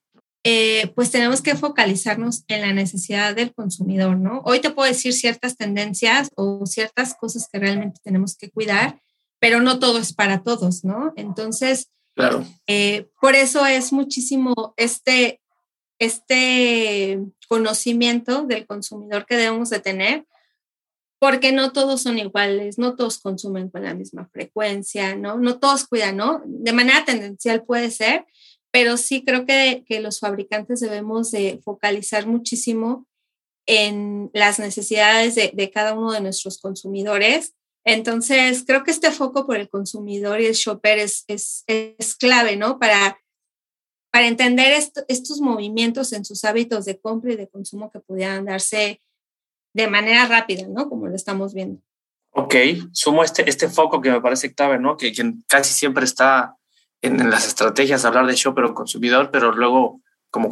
pues 0.95 1.11
tenemos 1.11 1.41
que 1.41 1.57
focalizarnos 1.57 2.45
en 2.49 2.61
la 2.61 2.73
necesidad 2.73 3.35
del 3.35 3.55
consumidor, 3.55 4.19
¿no? 4.19 4.43
Hoy 4.45 4.61
te 4.61 4.71
puedo 4.71 4.89
decir 4.89 5.15
ciertas 5.15 5.57
tendencias 5.57 6.31
o 6.37 6.67
ciertas 6.67 7.15
cosas 7.15 7.49
que 7.51 7.59
realmente 7.59 8.01
tenemos 8.05 8.37
que 8.37 8.51
cuidar, 8.51 9.01
pero 9.39 9.61
no 9.61 9.79
todo 9.79 9.99
es 9.99 10.13
para 10.13 10.43
todos, 10.43 10.85
¿no? 10.85 11.13
Entonces, 11.17 11.89
Claro. 12.15 12.45
Eh, 12.67 13.09
por 13.21 13.35
eso 13.35 13.65
es 13.65 13.93
muchísimo 13.93 14.75
este, 14.77 15.40
este 16.01 17.21
conocimiento 17.49 18.45
del 18.45 18.67
consumidor 18.67 19.25
que 19.27 19.37
debemos 19.37 19.71
de 19.71 19.79
tener, 19.79 20.27
porque 21.21 21.53
no 21.53 21.71
todos 21.73 22.03
son 22.03 22.19
iguales, 22.19 22.79
no 22.79 22.97
todos 22.97 23.19
consumen 23.19 23.71
con 23.71 23.85
la 23.85 23.95
misma 23.95 24.29
frecuencia, 24.33 25.15
¿no? 25.15 25.39
No 25.39 25.61
todos 25.61 25.87
cuidan, 25.87 26.17
¿no? 26.17 26.43
De 26.45 26.73
manera 26.73 27.05
tendencial 27.05 27.63
puede 27.65 27.91
ser, 27.91 28.27
pero 28.73 28.97
sí 28.97 29.23
creo 29.25 29.47
que, 29.47 29.85
que 29.87 30.01
los 30.01 30.19
fabricantes 30.19 30.81
debemos 30.81 31.31
de 31.31 31.61
focalizar 31.63 32.27
muchísimo 32.27 33.07
en 33.67 34.31
las 34.33 34.59
necesidades 34.59 35.35
de, 35.35 35.71
cada 35.73 35.93
uno 35.93 36.13
de 36.13 36.21
nuestros 36.21 36.59
consumidores 36.59 37.55
entonces, 37.85 38.65
creo 38.67 38.85
que 38.85 38.91
este 38.91 39.11
foco 39.11 39.47
por 39.47 39.57
el 39.57 39.69
consumidor 39.69 40.41
y 40.41 40.47
el 40.47 40.55
shopper 40.55 40.99
es, 40.99 41.25
es, 41.29 41.65
es 41.67 42.15
clave, 42.15 42.57
¿no? 42.57 42.79
Para, 42.79 43.19
para 44.11 44.27
entender 44.27 44.73
estos 45.09 45.41
movimientos 45.41 46.13
en 46.13 46.25
sus 46.25 46.45
hábitos 46.45 46.85
de 46.85 46.99
compra 46.99 47.33
y 47.33 47.37
de 47.37 47.49
consumo 47.49 47.91
que 47.91 48.01
pudieran 48.01 48.45
darse 48.45 49.01
de 49.73 49.89
manera 49.89 50.27
rápida, 50.27 50.67
¿no? 50.69 50.89
Como 50.89 51.07
lo 51.07 51.15
estamos 51.15 51.55
viendo. 51.55 51.81
Ok, 52.33 52.55
sumo 52.93 53.25
este, 53.25 53.49
este 53.49 53.69
foco 53.69 54.01
que 54.01 54.11
me 54.11 54.21
parece 54.21 54.55
clave, 54.55 54.79
¿no? 54.79 54.97
Que, 54.97 55.13
quien 55.13 55.45
casi 55.49 55.73
siempre 55.73 56.05
está 56.05 56.57
en, 57.03 57.31
las 57.31 57.47
estrategias 57.47 58.05
hablar 58.05 58.27
de 58.27 58.35
shopper 58.35 58.65
o 58.65 58.75
consumidor, 58.75 59.31
pero 59.31 59.53
luego 59.53 60.01
como 60.31 60.49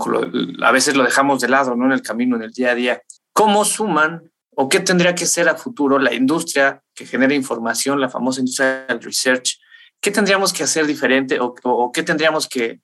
a 0.63 0.73
veces 0.73 0.97
lo 0.97 1.05
dejamos 1.05 1.41
de 1.41 1.49
lado, 1.49 1.77
¿no? 1.77 1.87
En 1.87 1.93
el 1.93 2.03
camino, 2.03 2.37
en 2.37 2.43
el 2.43 2.53
día 2.53 2.73
a 2.73 2.75
día. 2.75 3.03
¿Cómo 3.33 3.65
suman 3.65 4.33
o 4.57 4.69
qué 4.69 4.81
tendría 4.81 5.15
que 5.15 5.27
ser 5.27 5.49
a 5.49 5.55
futuro 5.55 6.01
la 6.01 6.13
industria 6.13 6.83
que 6.95 7.07
genera 7.07 7.35
información, 7.35 8.01
la 8.01 8.09
famosa 8.09 8.41
industria 8.41 8.87
del 8.87 9.01
research? 9.01 9.61
¿Qué 10.01 10.11
tendríamos 10.11 10.53
que 10.53 10.65
hacer 10.65 10.87
diferente 10.87 11.39
o, 11.41 11.93
qué 11.93 12.03
tendríamos 12.03 12.49
que, 12.49 12.81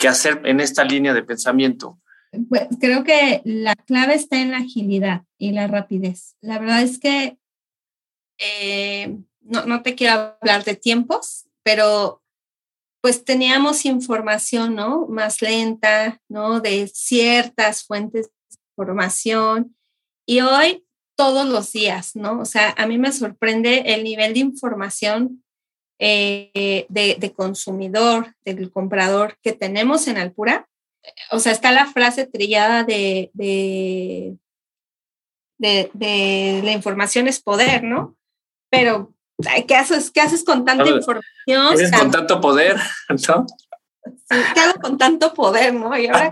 que 0.00 0.08
hacer 0.08 0.40
en 0.44 0.58
esta 0.60 0.82
línea 0.82 1.14
de 1.14 1.22
pensamiento? 1.22 2.00
Pues 2.48 2.68
creo 2.80 3.04
que 3.04 3.42
la 3.44 3.74
clave 3.74 4.14
está 4.14 4.40
en 4.40 4.52
la 4.52 4.58
agilidad 4.58 5.22
y 5.38 5.52
la 5.52 5.66
rapidez. 5.66 6.36
La 6.40 6.58
verdad 6.58 6.82
es 6.82 6.98
que 6.98 7.36
eh, 8.38 9.18
no, 9.42 9.66
no, 9.66 9.82
te 9.82 9.94
quiero 9.94 10.36
hablar 10.40 10.64
de 10.64 10.74
tiempos, 10.74 11.46
pero 11.62 12.22
pues 13.02 13.24
teníamos 13.24 13.84
información, 13.84 14.74
¿no? 14.74 15.06
Más 15.06 15.42
lenta, 15.42 16.20
¿no? 16.28 16.60
De 16.60 16.88
ciertas 16.88 17.84
fuentes 17.84 18.28
de 18.28 18.56
información. 18.72 19.76
Y 20.26 20.40
hoy, 20.40 20.86
todos 21.16 21.46
los 21.46 21.72
días, 21.72 22.16
¿no? 22.16 22.40
O 22.40 22.44
sea, 22.44 22.74
a 22.78 22.86
mí 22.86 22.96
me 22.96 23.12
sorprende 23.12 23.82
el 23.86 24.04
nivel 24.04 24.34
de 24.34 24.40
información 24.40 25.44
eh, 26.00 26.86
de, 26.88 27.16
de, 27.18 27.32
consumidor, 27.32 28.34
del 28.44 28.70
comprador 28.70 29.36
que 29.42 29.52
tenemos 29.52 30.08
en 30.08 30.16
Alpura. 30.18 30.66
O 31.30 31.38
sea, 31.38 31.52
está 31.52 31.72
la 31.72 31.86
frase 31.86 32.26
trillada 32.26 32.84
de, 32.84 33.30
de, 33.34 34.36
de 35.58 36.60
la 36.64 36.72
información 36.72 37.28
es 37.28 37.40
poder, 37.40 37.84
¿no? 37.84 38.16
Pero 38.70 39.12
¿qué 39.66 39.76
haces, 39.76 40.10
qué 40.10 40.20
haces 40.20 40.44
con 40.44 40.64
tanta 40.64 40.88
información? 40.88 41.22
¿Qué 41.46 41.90
con 41.98 42.10
tanto 42.10 42.40
poder? 42.40 42.76
¿no? 43.28 43.46
¿Qué 44.28 44.60
hago 44.60 44.80
con 44.80 44.98
tanto 44.98 45.34
poder, 45.34 45.74
no? 45.74 45.96
¿Y 45.96 46.06
ahora, 46.06 46.30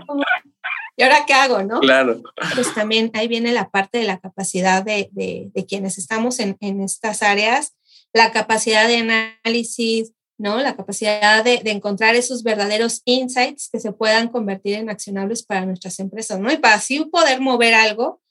¿y 0.95 1.03
ahora 1.03 1.25
qué 1.25 1.33
hago, 1.33 1.63
no? 1.63 1.79
Claro. 1.79 2.21
Pues 2.55 2.73
también 2.73 3.11
ahí 3.13 3.27
viene 3.27 3.51
la 3.51 3.69
parte 3.69 3.99
de 3.99 4.05
la 4.05 4.19
capacidad 4.19 4.83
de, 4.83 5.09
de, 5.11 5.51
de 5.53 5.65
quienes 5.65 5.97
estamos 5.97 6.39
en, 6.39 6.57
en, 6.61 6.81
estas 6.81 7.23
áreas, 7.23 7.75
la 8.13 8.31
capacidad 8.31 8.87
de 8.87 8.97
análisis, 8.97 10.13
¿no? 10.37 10.57
La 10.59 10.75
capacidad 10.75 11.43
de, 11.43 11.61
encontrar 11.65 12.15
esos 12.15 12.43
verdaderos 12.43 13.01
insights 13.05 13.69
que 13.71 13.79
se 13.79 13.91
puedan 13.91 14.29
convertir 14.29 14.75
en 14.75 14.89
accionables 14.89 15.43
para 15.43 15.65
nuestras 15.65 15.99
empresas, 15.99 16.39
¿no? 16.39 16.51
Y 16.51 16.57
para 16.57 16.75
así 16.75 17.03
poder 17.05 17.41
mover 17.41 17.73
algo, 17.73 18.21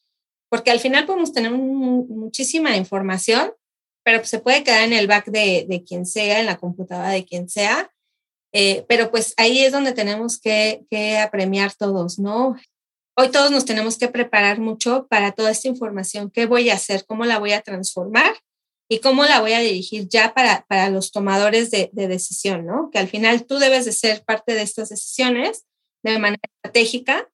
porque 0.50 0.70
al 0.70 0.80
final 0.80 1.06
podemos 1.06 1.32
tener 1.32 1.52
muchísima 1.52 2.76
información, 2.76 3.52
pero 4.04 4.24
se 4.24 4.38
puede 4.38 4.64
quedar 4.64 4.84
en 4.84 4.94
el 4.94 5.06
back 5.06 5.26
de, 5.26 5.66
de, 5.68 5.84
quien 5.84 6.06
sea, 6.06 6.40
en 6.40 6.46
la 6.46 6.56
computadora 6.56 7.10
de 7.10 7.24
quien 7.24 7.48
sea. 7.48 7.92
Eh, 8.54 8.86
pero 8.88 9.10
pues 9.10 9.34
ahí 9.36 9.60
es 9.60 9.72
donde 9.72 9.92
tenemos 9.92 10.40
que, 10.40 10.86
que 10.90 11.18
apremiar 11.18 11.74
todos, 11.74 12.18
¿no? 12.18 12.56
Hoy 13.14 13.30
todos 13.30 13.50
nos 13.50 13.66
tenemos 13.66 13.98
que 13.98 14.08
preparar 14.08 14.58
mucho 14.58 15.06
para 15.08 15.32
toda 15.32 15.50
esta 15.50 15.68
información, 15.68 16.30
qué 16.30 16.46
voy 16.46 16.70
a 16.70 16.74
hacer, 16.74 17.04
cómo 17.04 17.26
la 17.26 17.38
voy 17.38 17.52
a 17.52 17.60
transformar 17.60 18.34
y 18.88 19.00
cómo 19.00 19.24
la 19.24 19.40
voy 19.40 19.52
a 19.52 19.60
dirigir 19.60 20.08
ya 20.08 20.32
para, 20.34 20.64
para 20.68 20.88
los 20.88 21.12
tomadores 21.12 21.70
de, 21.70 21.90
de, 21.92 22.08
decisión, 22.08 22.66
¿no? 22.66 22.90
Que 22.90 22.98
al 22.98 23.08
final 23.08 23.44
tú 23.44 23.58
debes 23.58 23.84
de 23.84 23.92
ser 23.92 24.24
parte 24.24 24.54
de 24.54 24.62
estas 24.62 24.88
decisiones 24.88 25.66
de 26.02 26.18
manera 26.18 26.40
estratégica, 26.42 27.28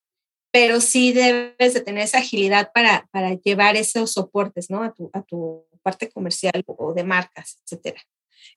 pero 0.50 0.80
sí 0.80 1.12
debes 1.12 1.74
de 1.74 1.80
tener 1.80 2.04
esa 2.04 2.18
agilidad 2.18 2.70
para, 2.72 3.08
para 3.12 3.34
llevar 3.34 3.76
esos 3.76 4.12
soportes, 4.12 4.68
¿no? 4.68 4.82
A 4.82 4.92
tu, 4.92 5.10
a 5.12 5.22
tu 5.22 5.66
parte 5.82 6.10
comercial 6.10 6.64
o 6.66 6.92
de 6.92 7.04
marcas, 7.04 7.58
etcétera. 7.64 8.00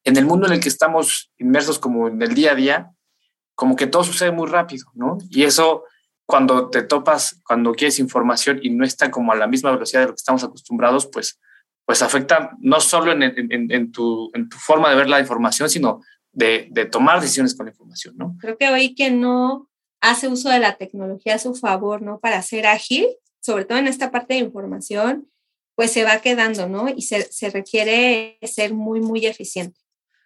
En 0.03 0.17
el 0.17 0.25
mundo 0.25 0.47
en 0.47 0.53
el 0.53 0.59
que 0.59 0.69
estamos 0.69 1.31
inmersos 1.37 1.79
como 1.79 2.07
en 2.07 2.21
el 2.21 2.33
día 2.33 2.51
a 2.51 2.55
día, 2.55 2.91
como 3.55 3.75
que 3.75 3.87
todo 3.87 4.03
sucede 4.03 4.31
muy 4.31 4.47
rápido, 4.47 4.85
¿no? 4.93 5.17
Y 5.29 5.43
eso 5.43 5.83
cuando 6.25 6.69
te 6.69 6.83
topas, 6.83 7.41
cuando 7.45 7.73
quieres 7.73 7.99
información 7.99 8.59
y 8.61 8.69
no 8.69 8.83
está 8.83 9.09
como 9.09 9.31
a 9.31 9.35
la 9.35 9.47
misma 9.47 9.71
velocidad 9.71 10.01
de 10.01 10.07
lo 10.07 10.13
que 10.13 10.19
estamos 10.19 10.43
acostumbrados, 10.43 11.07
pues, 11.07 11.39
pues 11.87 12.01
afecta 12.01 12.51
no 12.59 12.81
solo 12.81 13.13
en, 13.13 13.23
en, 13.23 13.71
en, 13.71 13.91
tu, 13.93 14.29
en 14.33 14.49
tu 14.49 14.57
forma 14.57 14.89
de 14.89 14.97
ver 14.97 15.07
la 15.07 15.21
información, 15.21 15.69
sino 15.69 16.01
de, 16.33 16.67
de, 16.69 16.85
tomar 16.85 17.21
decisiones 17.21 17.55
con 17.55 17.65
la 17.65 17.71
información, 17.71 18.13
¿no? 18.17 18.35
Creo 18.41 18.57
que 18.57 18.67
hoy 18.67 18.93
que 18.93 19.09
no 19.09 19.69
hace 20.01 20.27
uso 20.27 20.49
de 20.49 20.59
la 20.59 20.75
tecnología 20.75 21.35
a 21.35 21.39
su 21.39 21.55
favor, 21.55 22.01
¿no? 22.01 22.19
Para 22.19 22.41
ser 22.41 22.67
ágil, 22.67 23.07
sobre 23.39 23.63
todo 23.63 23.77
en 23.77 23.87
esta 23.87 24.11
parte 24.11 24.33
de 24.33 24.41
información, 24.41 25.29
pues 25.75 25.93
se 25.93 26.03
va 26.03 26.19
quedando, 26.19 26.67
¿no? 26.67 26.89
Y 26.89 27.03
se, 27.03 27.31
se 27.31 27.49
requiere 27.51 28.37
ser 28.41 28.73
muy, 28.73 28.99
muy 28.99 29.25
eficiente. 29.25 29.79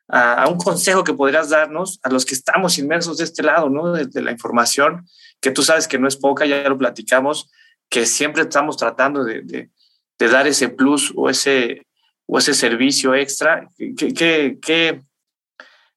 A, 0.07 0.41
a, 0.41 0.49
un 0.49 0.57
consejo 0.57 1.03
que 1.03 1.13
podrías 1.13 1.49
darnos 1.49 1.99
a 2.01 2.09
los 2.09 2.25
que 2.25 2.33
estamos 2.33 2.79
inmersos 2.79 3.19
de 3.19 3.25
este 3.25 3.43
lado, 3.43 3.69
¿no? 3.69 3.91
De, 3.91 4.07
de, 4.07 4.21
la 4.23 4.31
información, 4.31 5.07
que 5.39 5.51
tú 5.51 5.61
sabes 5.61 5.87
que 5.87 5.99
no 5.99 6.07
es 6.07 6.17
poca, 6.17 6.47
ya 6.47 6.67
lo 6.67 6.79
platicamos, 6.79 7.51
que 7.87 8.07
siempre 8.07 8.41
estamos 8.41 8.77
tratando 8.77 9.23
de, 9.23 9.43
de, 9.43 9.69
de 10.21 10.27
dar 10.27 10.45
ese 10.45 10.69
plus 10.69 11.11
o 11.15 11.31
ese, 11.31 11.87
o 12.27 12.37
ese 12.37 12.53
servicio 12.53 13.15
extra. 13.15 13.67
¿Qué, 13.75 14.13
qué, 14.13 14.59
qué, 14.61 15.01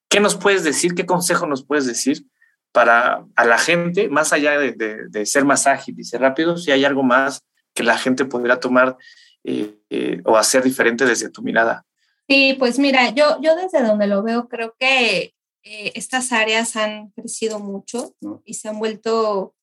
¿Qué 0.09 0.21
nos 0.21 0.35
puedes 0.35 0.65
decir? 0.65 0.95
¿Qué 0.95 1.05
consejo 1.05 1.47
nos 1.47 1.63
puedes 1.63 1.85
decir 1.85 2.25
para 2.73 3.27
a 3.37 3.45
la 3.45 3.59
gente, 3.59 4.09
más 4.09 4.33
allá 4.33 4.59
de, 4.59 4.73
de 4.73 5.27
ser 5.27 5.45
más 5.45 5.67
ágil 5.67 6.01
y 6.01 6.05
ser 6.05 6.23
rápido, 6.23 6.57
si 6.57 6.71
hay 6.73 6.87
algo 6.87 7.03
más 7.03 7.45
que 7.75 7.83
la 7.83 7.99
gente 7.99 8.25
podría 8.25 8.59
tomar 8.59 8.97
eh, 9.45 9.75
eh, 9.91 10.23
o 10.25 10.39
hacer 10.39 10.63
diferente 10.63 11.05
desde 11.05 11.29
tu 11.29 11.43
mirada? 11.43 11.85
Sí, 12.27 12.57
pues 12.59 12.79
mira, 12.79 13.11
yo, 13.11 13.39
yo 13.43 13.55
desde 13.57 13.83
donde 13.83 14.07
lo 14.07 14.23
veo, 14.23 14.49
creo 14.49 14.75
que 14.79 15.35
eh, 15.65 15.93
estas 15.95 16.33
áreas 16.33 16.77
han 16.77 17.11
crecido 17.11 17.61
mucho 17.61 18.17
y 18.47 18.55
se 18.55 18.71
han 18.71 18.79
vuelto 18.79 19.55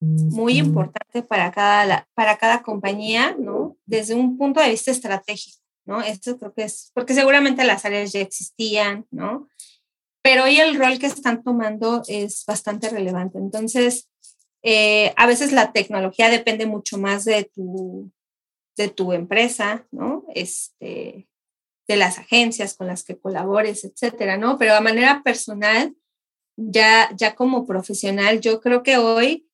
muy 0.00 0.58
importantes 0.58 1.26
para 1.26 1.52
cada, 1.52 2.08
para 2.14 2.38
cada 2.38 2.62
compañía, 2.62 3.36
¿no? 3.38 3.76
Desde 3.84 4.14
un 4.14 4.38
punto 4.38 4.60
de 4.60 4.70
vista 4.70 4.90
estratégico, 4.90 5.58
¿no? 5.84 6.00
Esto 6.00 6.38
creo 6.38 6.54
que 6.54 6.64
es, 6.64 6.90
porque 6.94 7.14
seguramente 7.14 7.64
las 7.64 7.84
áreas 7.84 8.12
ya 8.12 8.20
existían, 8.20 9.06
¿no? 9.10 9.48
Pero 10.22 10.44
hoy 10.44 10.58
el 10.58 10.78
rol 10.78 10.98
que 10.98 11.06
están 11.06 11.42
tomando 11.42 12.02
es 12.08 12.44
bastante 12.46 12.88
relevante. 12.88 13.38
Entonces, 13.38 14.08
eh, 14.62 15.12
a 15.16 15.26
veces 15.26 15.52
la 15.52 15.72
tecnología 15.72 16.30
depende 16.30 16.66
mucho 16.66 16.98
más 16.98 17.24
de 17.24 17.44
tu, 17.44 18.10
de 18.76 18.88
tu 18.88 19.12
empresa, 19.12 19.86
¿no? 19.90 20.24
Este, 20.34 21.28
de 21.88 21.96
las 21.96 22.18
agencias 22.18 22.74
con 22.74 22.86
las 22.86 23.04
que 23.04 23.18
colabores, 23.18 23.84
etcétera, 23.84 24.38
¿no? 24.38 24.56
Pero 24.56 24.74
a 24.74 24.80
manera 24.80 25.22
personal, 25.22 25.94
ya, 26.56 27.10
ya 27.16 27.34
como 27.34 27.66
profesional, 27.66 28.40
yo 28.40 28.60
creo 28.60 28.82
que 28.82 28.96
hoy 28.96 29.49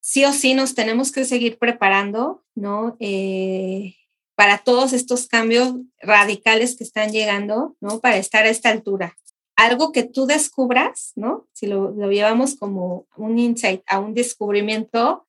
sí 0.00 0.24
o 0.24 0.32
sí 0.32 0.54
nos 0.54 0.74
tenemos 0.74 1.12
que 1.12 1.24
seguir 1.24 1.58
preparando, 1.58 2.42
¿no? 2.54 2.96
Eh, 3.00 3.94
para 4.34 4.58
todos 4.58 4.92
estos 4.92 5.26
cambios 5.28 5.74
radicales 6.00 6.76
que 6.76 6.84
están 6.84 7.12
llegando, 7.12 7.76
¿no? 7.80 8.00
Para 8.00 8.16
estar 8.16 8.46
a 8.46 8.48
esta 8.48 8.70
altura. 8.70 9.16
Algo 9.56 9.92
que 9.92 10.02
tú 10.02 10.26
descubras, 10.26 11.12
¿no? 11.16 11.46
Si 11.52 11.66
lo, 11.66 11.90
lo 11.90 12.10
llevamos 12.10 12.56
como 12.56 13.06
un 13.16 13.38
insight 13.38 13.82
a 13.86 13.98
un 13.98 14.14
descubrimiento, 14.14 15.26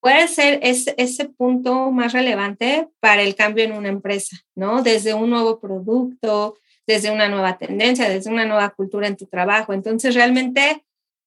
puede 0.00 0.28
ser 0.28 0.58
ese, 0.62 0.94
ese 0.98 1.26
punto 1.30 1.90
más 1.90 2.12
relevante 2.12 2.88
para 3.00 3.22
el 3.22 3.36
cambio 3.36 3.64
en 3.64 3.72
una 3.72 3.88
empresa, 3.88 4.36
¿no? 4.54 4.82
Desde 4.82 5.14
un 5.14 5.30
nuevo 5.30 5.60
producto, 5.60 6.58
desde 6.86 7.10
una 7.10 7.28
nueva 7.28 7.56
tendencia, 7.56 8.08
desde 8.08 8.30
una 8.30 8.44
nueva 8.44 8.70
cultura 8.70 9.06
en 9.06 9.16
tu 9.16 9.26
trabajo. 9.26 9.72
Entonces, 9.72 10.14
realmente 10.14 10.84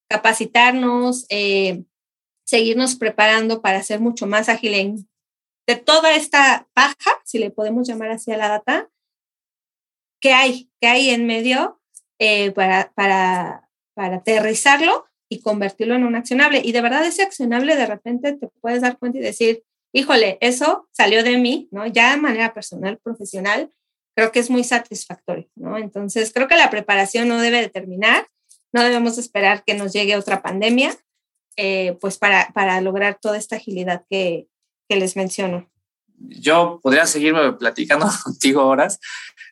capacitarnos, 0.10 1.26
eh, 1.30 1.86
seguirnos 2.48 2.96
preparando 2.96 3.62
para 3.62 3.84
ser 3.84 4.00
mucho 4.00 4.26
más 4.26 4.48
ágil 4.48 5.06
de 5.68 5.76
toda 5.76 6.16
esta 6.16 6.68
paja, 6.74 7.12
si 7.26 7.40
le 7.40 7.52
podemos 7.52 7.88
llamar 7.88 8.10
así 8.10 8.32
a 8.32 8.38
la 8.38 8.48
data, 8.48 8.90
que 10.22 10.32
hay, 10.32 10.72
que 10.80 10.88
hay 10.88 11.10
en 11.10 11.28
medio 11.28 11.82
eh, 12.20 12.52
para, 12.52 12.92
para, 12.96 13.70
para 13.94 14.18
aterrizarlo 14.18 15.06
y 15.30 15.42
convertirlo 15.42 15.96
en 15.96 16.06
un 16.06 16.16
accionable. 16.16 16.62
Y 16.64 16.72
de 16.72 16.82
verdad 16.82 17.06
ese 17.06 17.22
accionable 17.22 17.76
de 17.76 17.86
repente 17.86 18.34
te 18.34 18.48
puedes 18.62 18.82
dar 18.82 18.98
cuenta 18.98 19.18
y 19.18 19.22
decir, 19.22 19.64
híjole, 19.94 20.38
eso 20.40 20.88
salió 20.94 21.24
de 21.24 21.38
mí, 21.38 21.68
¿no? 21.72 21.86
Ya 21.86 22.12
de 22.12 22.22
manera 22.22 22.54
personal, 22.54 22.98
profesional, 22.98 23.72
creo 24.16 24.32
que 24.32 24.40
es 24.40 24.50
muy 24.50 24.64
satisfactorio, 24.64 25.50
¿no? 25.56 25.78
Entonces, 25.78 26.32
creo 26.34 26.48
que 26.48 26.56
la 26.56 26.70
preparación 26.70 27.28
no 27.28 27.42
debe 27.42 27.60
de 27.60 27.70
terminar, 27.70 28.28
no 28.72 28.84
debemos 28.84 29.18
esperar 29.18 29.66
que 29.66 29.74
nos 29.74 29.92
llegue 29.92 30.16
otra 30.16 30.42
pandemia, 30.42 30.98
eh, 31.58 31.98
pues 32.00 32.18
para, 32.18 32.52
para 32.54 32.80
lograr 32.82 33.18
toda 33.22 33.38
esta 33.38 33.56
agilidad 33.56 34.06
que, 34.10 34.48
que 34.88 34.96
les 34.96 35.16
menciono. 35.16 35.70
Yo 36.18 36.80
podría 36.82 37.06
seguirme 37.06 37.54
platicando 37.54 38.08
contigo 38.24 38.66
horas 38.66 39.00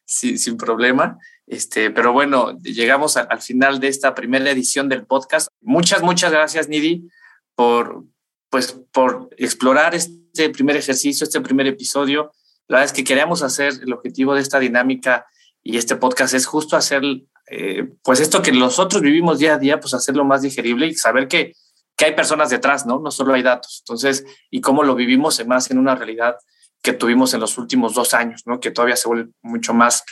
sin, 0.05 0.37
sin 0.39 0.57
problema. 0.57 1.17
Este, 1.47 1.91
pero 1.91 2.13
bueno, 2.13 2.57
llegamos 2.61 3.17
a, 3.17 3.21
al 3.21 3.41
final 3.41 3.79
de 3.79 3.87
esta 3.87 4.15
primera 4.15 4.49
edición 4.49 4.89
del 4.89 5.05
podcast. 5.05 5.49
Muchas, 5.61 6.01
muchas 6.01 6.31
gracias, 6.31 6.69
Nidi, 6.69 7.09
por, 7.55 8.03
pues, 8.49 8.79
por 8.91 9.29
explorar 9.37 9.93
este 9.93 10.49
primer 10.49 10.75
ejercicio, 10.75 11.23
este 11.23 11.41
primer 11.41 11.67
episodio. 11.67 12.31
La 12.67 12.77
verdad 12.77 12.91
es 12.91 12.93
que 12.93 13.03
queríamos 13.03 13.43
hacer 13.43 13.73
el 13.83 13.93
objetivo 13.93 14.33
de 14.33 14.41
esta 14.41 14.59
dinámica 14.59 15.25
y 15.61 15.77
este 15.77 15.95
podcast 15.95 16.33
es 16.33 16.45
justo 16.45 16.75
hacer 16.75 17.03
eh, 17.47 17.87
pues 18.03 18.19
esto 18.19 18.41
que 18.41 18.51
nosotros 18.51 19.01
vivimos 19.01 19.39
día 19.39 19.55
a 19.55 19.59
día, 19.59 19.79
pues 19.79 19.93
hacerlo 19.93 20.25
más 20.25 20.41
digerible 20.41 20.87
y 20.87 20.95
saber 20.95 21.27
que, 21.27 21.53
que 21.95 22.05
hay 22.05 22.15
personas 22.15 22.49
detrás, 22.49 22.85
¿no? 22.85 22.99
No 22.99 23.11
solo 23.11 23.33
hay 23.33 23.43
datos. 23.43 23.81
Entonces, 23.83 24.25
y 24.49 24.61
cómo 24.61 24.83
lo 24.83 24.95
vivimos 24.95 25.45
más 25.45 25.71
en 25.71 25.77
una 25.77 25.95
realidad 25.95 26.37
que 26.81 26.93
tuvimos 26.93 27.33
en 27.33 27.39
los 27.39 27.57
últimos 27.57 27.93
dos 27.93 28.13
años, 28.13 28.43
¿no? 28.45 28.59
Que 28.59 28.71
todavía 28.71 28.95
se 28.95 29.07
vuelve 29.07 29.31
mucho 29.41 29.73
más, 29.73 30.03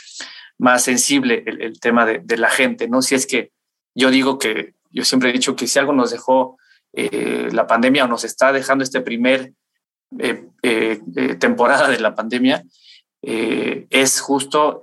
más 0.58 0.82
sensible 0.82 1.44
el, 1.46 1.78
tema 1.78 2.06
de, 2.06 2.20
de, 2.24 2.36
la 2.36 2.50
gente, 2.50 2.88
¿no? 2.88 3.02
Si 3.02 3.14
es 3.14 3.26
que 3.26 3.52
yo 3.94 4.10
digo 4.10 4.38
que, 4.38 4.74
yo 4.90 5.04
siempre 5.04 5.30
he 5.30 5.32
dicho 5.32 5.56
que 5.56 5.66
si 5.66 5.78
algo 5.78 5.92
nos 5.92 6.10
dejó 6.10 6.56
eh, 6.96 7.48
la 7.50 7.66
pandemia 7.66 8.04
o 8.04 8.08
nos 8.08 8.22
está 8.22 8.52
dejando 8.52 8.84
este 8.84 9.00
primer 9.00 9.52
eh, 10.20 10.46
eh, 10.62 11.00
temporada 11.40 11.88
de 11.88 11.98
la 11.98 12.14
pandemia, 12.14 12.64
es 13.26 14.20
justo 14.20 14.82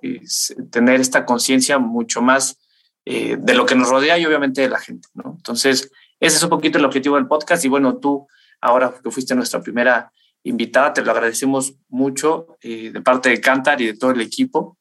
tener 0.71 0.99
esta 0.99 1.25
conciencia 1.25 1.77
mucho 1.77 2.23
más 2.23 2.59
de 3.05 3.53
lo 3.53 3.67
que 3.67 3.75
nos 3.75 3.87
rodea 3.87 4.17
y 4.17 4.25
obviamente 4.25 4.61
de 4.61 4.69
la 4.69 4.79
gente, 4.79 5.07
¿no? 5.13 5.35
Entonces, 5.37 5.91
ese 6.21 6.37
es 6.37 6.43
un 6.43 6.49
poquito 6.49 6.77
el 6.77 6.85
objetivo 6.85 7.15
del 7.15 7.27
podcast 7.27 7.65
y 7.65 7.67
bueno, 7.67 7.97
tú 7.97 8.27
ahora 8.61 8.93
que 9.03 9.11
fuiste 9.11 9.35
nuestra 9.35 9.61
primera 9.61 10.13
invitada, 10.43 10.93
te 10.93 11.03
lo 11.03 11.11
agradecemos 11.11 11.73
mucho 11.89 12.57
de 12.61 13.01
parte 13.03 13.29
de 13.29 13.41
Cantar 13.41 13.81
y 13.81 13.87
de 13.87 13.97
todo 13.97 14.11
el 14.11 14.21
equipo. 14.21 14.77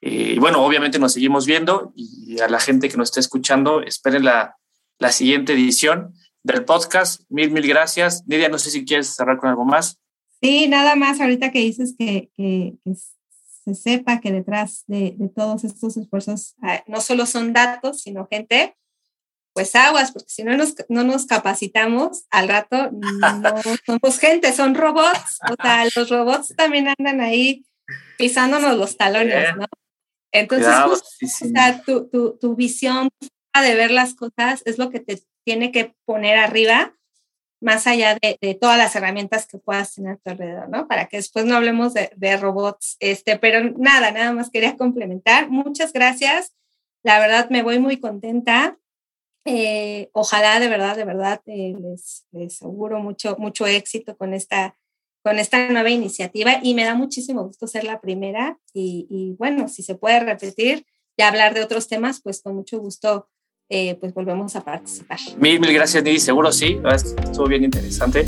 y 0.00 0.38
bueno, 0.38 0.64
obviamente 0.64 0.98
nos 0.98 1.12
seguimos 1.12 1.44
viendo 1.44 1.92
y 1.94 2.40
a 2.40 2.48
la 2.48 2.60
gente 2.60 2.88
que 2.88 2.96
nos 2.96 3.08
está 3.08 3.20
escuchando, 3.20 3.82
esperen 3.82 4.24
la, 4.24 4.56
la 4.98 5.10
siguiente 5.10 5.54
edición 5.54 6.14
del 6.42 6.64
podcast. 6.64 7.22
Mil, 7.28 7.50
mil 7.50 7.66
gracias. 7.66 8.24
Nidia, 8.26 8.48
no 8.48 8.58
sé 8.58 8.70
si 8.70 8.84
quieres 8.84 9.14
cerrar 9.14 9.38
con 9.38 9.48
algo 9.48 9.64
más. 9.64 9.98
Sí, 10.42 10.68
nada 10.68 10.96
más 10.96 11.20
ahorita 11.20 11.50
que 11.50 11.60
dices 11.60 11.94
que, 11.98 12.30
que, 12.36 12.74
se 13.64 13.74
sepa 13.74 14.20
que 14.20 14.32
detrás 14.32 14.84
de, 14.86 15.14
de, 15.18 15.28
todos 15.28 15.64
estos 15.64 15.96
esfuerzos 15.98 16.54
ah, 16.62 16.82
no 16.86 17.00
solo 17.02 17.26
son 17.26 17.52
datos, 17.52 18.00
sino 18.00 18.26
gente, 18.30 18.74
pues 19.60 19.76
aguas, 19.76 20.12
porque 20.12 20.30
si 20.30 20.42
no 20.42 20.56
nos, 20.56 20.74
no 20.88 21.04
nos 21.04 21.26
capacitamos, 21.26 22.24
al 22.30 22.48
rato 22.48 22.90
no 22.92 23.62
somos 23.86 24.18
gente, 24.18 24.52
son 24.54 24.74
robots. 24.74 25.38
O 25.50 25.62
sea, 25.62 25.84
los 25.94 26.08
robots 26.08 26.54
también 26.56 26.88
andan 26.88 27.20
ahí 27.20 27.66
pisándonos 28.16 28.78
los 28.78 28.96
talones, 28.96 29.54
¿no? 29.56 29.66
Entonces, 30.32 30.74
O 31.42 31.46
sea, 31.48 31.82
tu, 31.82 32.08
tu, 32.08 32.38
tu 32.38 32.56
visión 32.56 33.10
de 33.52 33.74
ver 33.74 33.90
las 33.90 34.14
cosas 34.14 34.62
es 34.64 34.78
lo 34.78 34.88
que 34.88 35.00
te 35.00 35.20
tiene 35.44 35.72
que 35.72 35.94
poner 36.06 36.38
arriba, 36.38 36.94
más 37.60 37.86
allá 37.86 38.16
de, 38.18 38.54
todas 38.58 38.78
las 38.78 38.96
herramientas 38.96 39.46
que 39.46 39.58
puedas 39.58 39.94
tener 39.94 40.12
a 40.12 40.16
tu 40.16 40.30
alrededor, 40.30 40.70
¿no? 40.70 40.88
Para 40.88 41.06
que 41.06 41.18
después 41.18 41.44
no 41.44 41.56
hablemos 41.56 41.92
de, 41.92 42.36
robots, 42.38 42.96
este, 43.00 43.38
pero 43.38 43.74
nada, 43.76 44.10
nada 44.10 44.32
más 44.32 44.48
quería 44.48 44.78
complementar. 44.78 45.50
Muchas 45.50 45.92
gracias. 45.92 46.54
La 47.02 47.18
verdad, 47.18 47.50
me 47.50 47.62
voy 47.62 47.78
muy 47.78 47.98
contenta. 47.98 48.78
Eh, 49.44 50.10
ojalá 50.12 50.60
de 50.60 50.68
verdad, 50.68 50.96
de 50.96 51.04
verdad, 51.04 51.40
eh, 51.46 51.74
les, 51.80 52.26
les 52.32 52.62
mucho, 52.62 53.36
mucho 53.38 53.66
éxito 53.66 54.16
con 54.16 54.34
esta, 54.34 54.76
con 55.22 55.38
esta 55.38 55.70
nueva 55.70 55.90
iniciativa 55.90 56.60
y 56.62 56.74
me 56.74 56.84
da 56.84 56.94
muchísimo 56.94 57.44
gusto 57.44 57.66
ser 57.66 57.84
la 57.84 58.00
primera 58.00 58.58
y, 58.74 59.06
y 59.08 59.34
bueno, 59.38 59.68
si 59.68 59.82
se 59.82 59.94
puede 59.94 60.20
repetir 60.20 60.84
y 61.16 61.22
hablar 61.22 61.54
de 61.54 61.62
otros 61.62 61.88
temas, 61.88 62.20
pues 62.22 62.42
con 62.42 62.54
mucho 62.54 62.78
gusto 62.78 63.28
eh, 63.72 63.96
pues 64.00 64.12
volvemos 64.12 64.56
a 64.56 64.64
participar. 64.64 65.20
Mil, 65.38 65.60
mil 65.60 65.72
gracias, 65.72 66.02
Nidi. 66.02 66.18
Seguro 66.18 66.50
sí. 66.50 66.80
Estuvo 66.92 67.46
bien 67.46 67.62
interesante. 67.62 68.24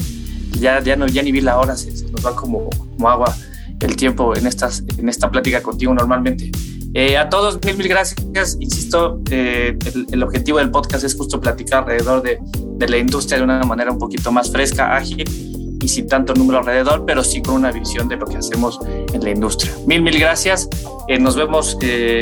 Ya, 0.61 0.81
ya, 0.81 0.94
no, 0.94 1.09
ya 1.09 1.20
ni 1.22 1.33
vi 1.33 1.40
la 1.40 1.59
hora, 1.59 1.77
se, 1.77 1.90
nos 1.90 2.25
va 2.25 2.37
como, 2.37 2.70
como, 2.70 3.09
agua 3.09 3.35
el 3.81 3.96
tiempo 3.96 4.37
en, 4.37 4.46
estas, 4.46 4.85
en 4.96 5.09
esta 5.09 5.29
plática 5.29 5.61
contigo 5.61 5.92
normalmente. 5.92 6.53
Eh, 6.94 7.16
a 7.16 7.28
todos, 7.28 7.59
mil, 7.64 7.76
mil 7.76 7.88
gracias. 7.88 8.57
Insisto, 8.61 9.20
eh, 9.31 9.76
el, 9.87 10.07
el, 10.12 10.22
objetivo 10.22 10.59
del 10.59 10.70
podcast 10.70 11.05
es 11.05 11.14
justo 11.14 11.40
platicar 11.40 11.85
alrededor 11.85 12.22
de, 12.22 12.38
de, 12.42 12.88
la 12.88 12.98
industria 12.98 13.38
de 13.38 13.44
una 13.44 13.62
manera 13.62 13.90
un 13.90 13.98
poquito 13.98 14.31
más 14.31 14.50
fresca, 14.50 14.94
ágil 14.94 15.24
y 15.83 15.88
sin 15.88 16.07
tanto 16.07 16.35
número 16.35 16.59
alrededor, 16.59 17.05
pero 17.07 17.24
sí 17.24 17.42
con 17.42 17.55
una 17.55 17.72
visión 17.72 18.09
de 18.09 18.16
lo 18.16 18.26
que 18.26 18.37
hacemos 18.37 18.78
en 18.87 19.24
la 19.24 19.31
industria. 19.31 19.72
Mil, 19.87 20.02
mil 20.02 20.18
gracias. 20.18 20.68
nos 21.18 21.35
vemos 21.35 21.76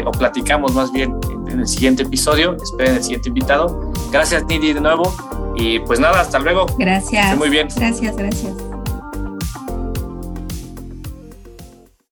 o 0.06 0.10
platicamos 0.12 0.72
más 0.72 0.92
bien 0.92 1.14
en 1.50 1.60
el 1.60 1.68
siguiente 1.68 2.04
episodio. 2.04 2.56
Esperen 2.62 2.96
el 2.96 3.02
siguiente 3.02 3.28
invitado. 3.28 3.92
Gracias, 4.10 4.44
Nidi, 4.46 4.72
de 4.72 4.80
nuevo. 4.80 5.12
Y 5.56 5.80
pues 5.80 6.00
nada, 6.00 6.20
hasta 6.20 6.38
luego. 6.38 6.66
Gracias. 6.78 7.36
muy 7.36 7.50
bien. 7.50 7.68
Gracias, 7.76 8.16
gracias. 8.16 8.69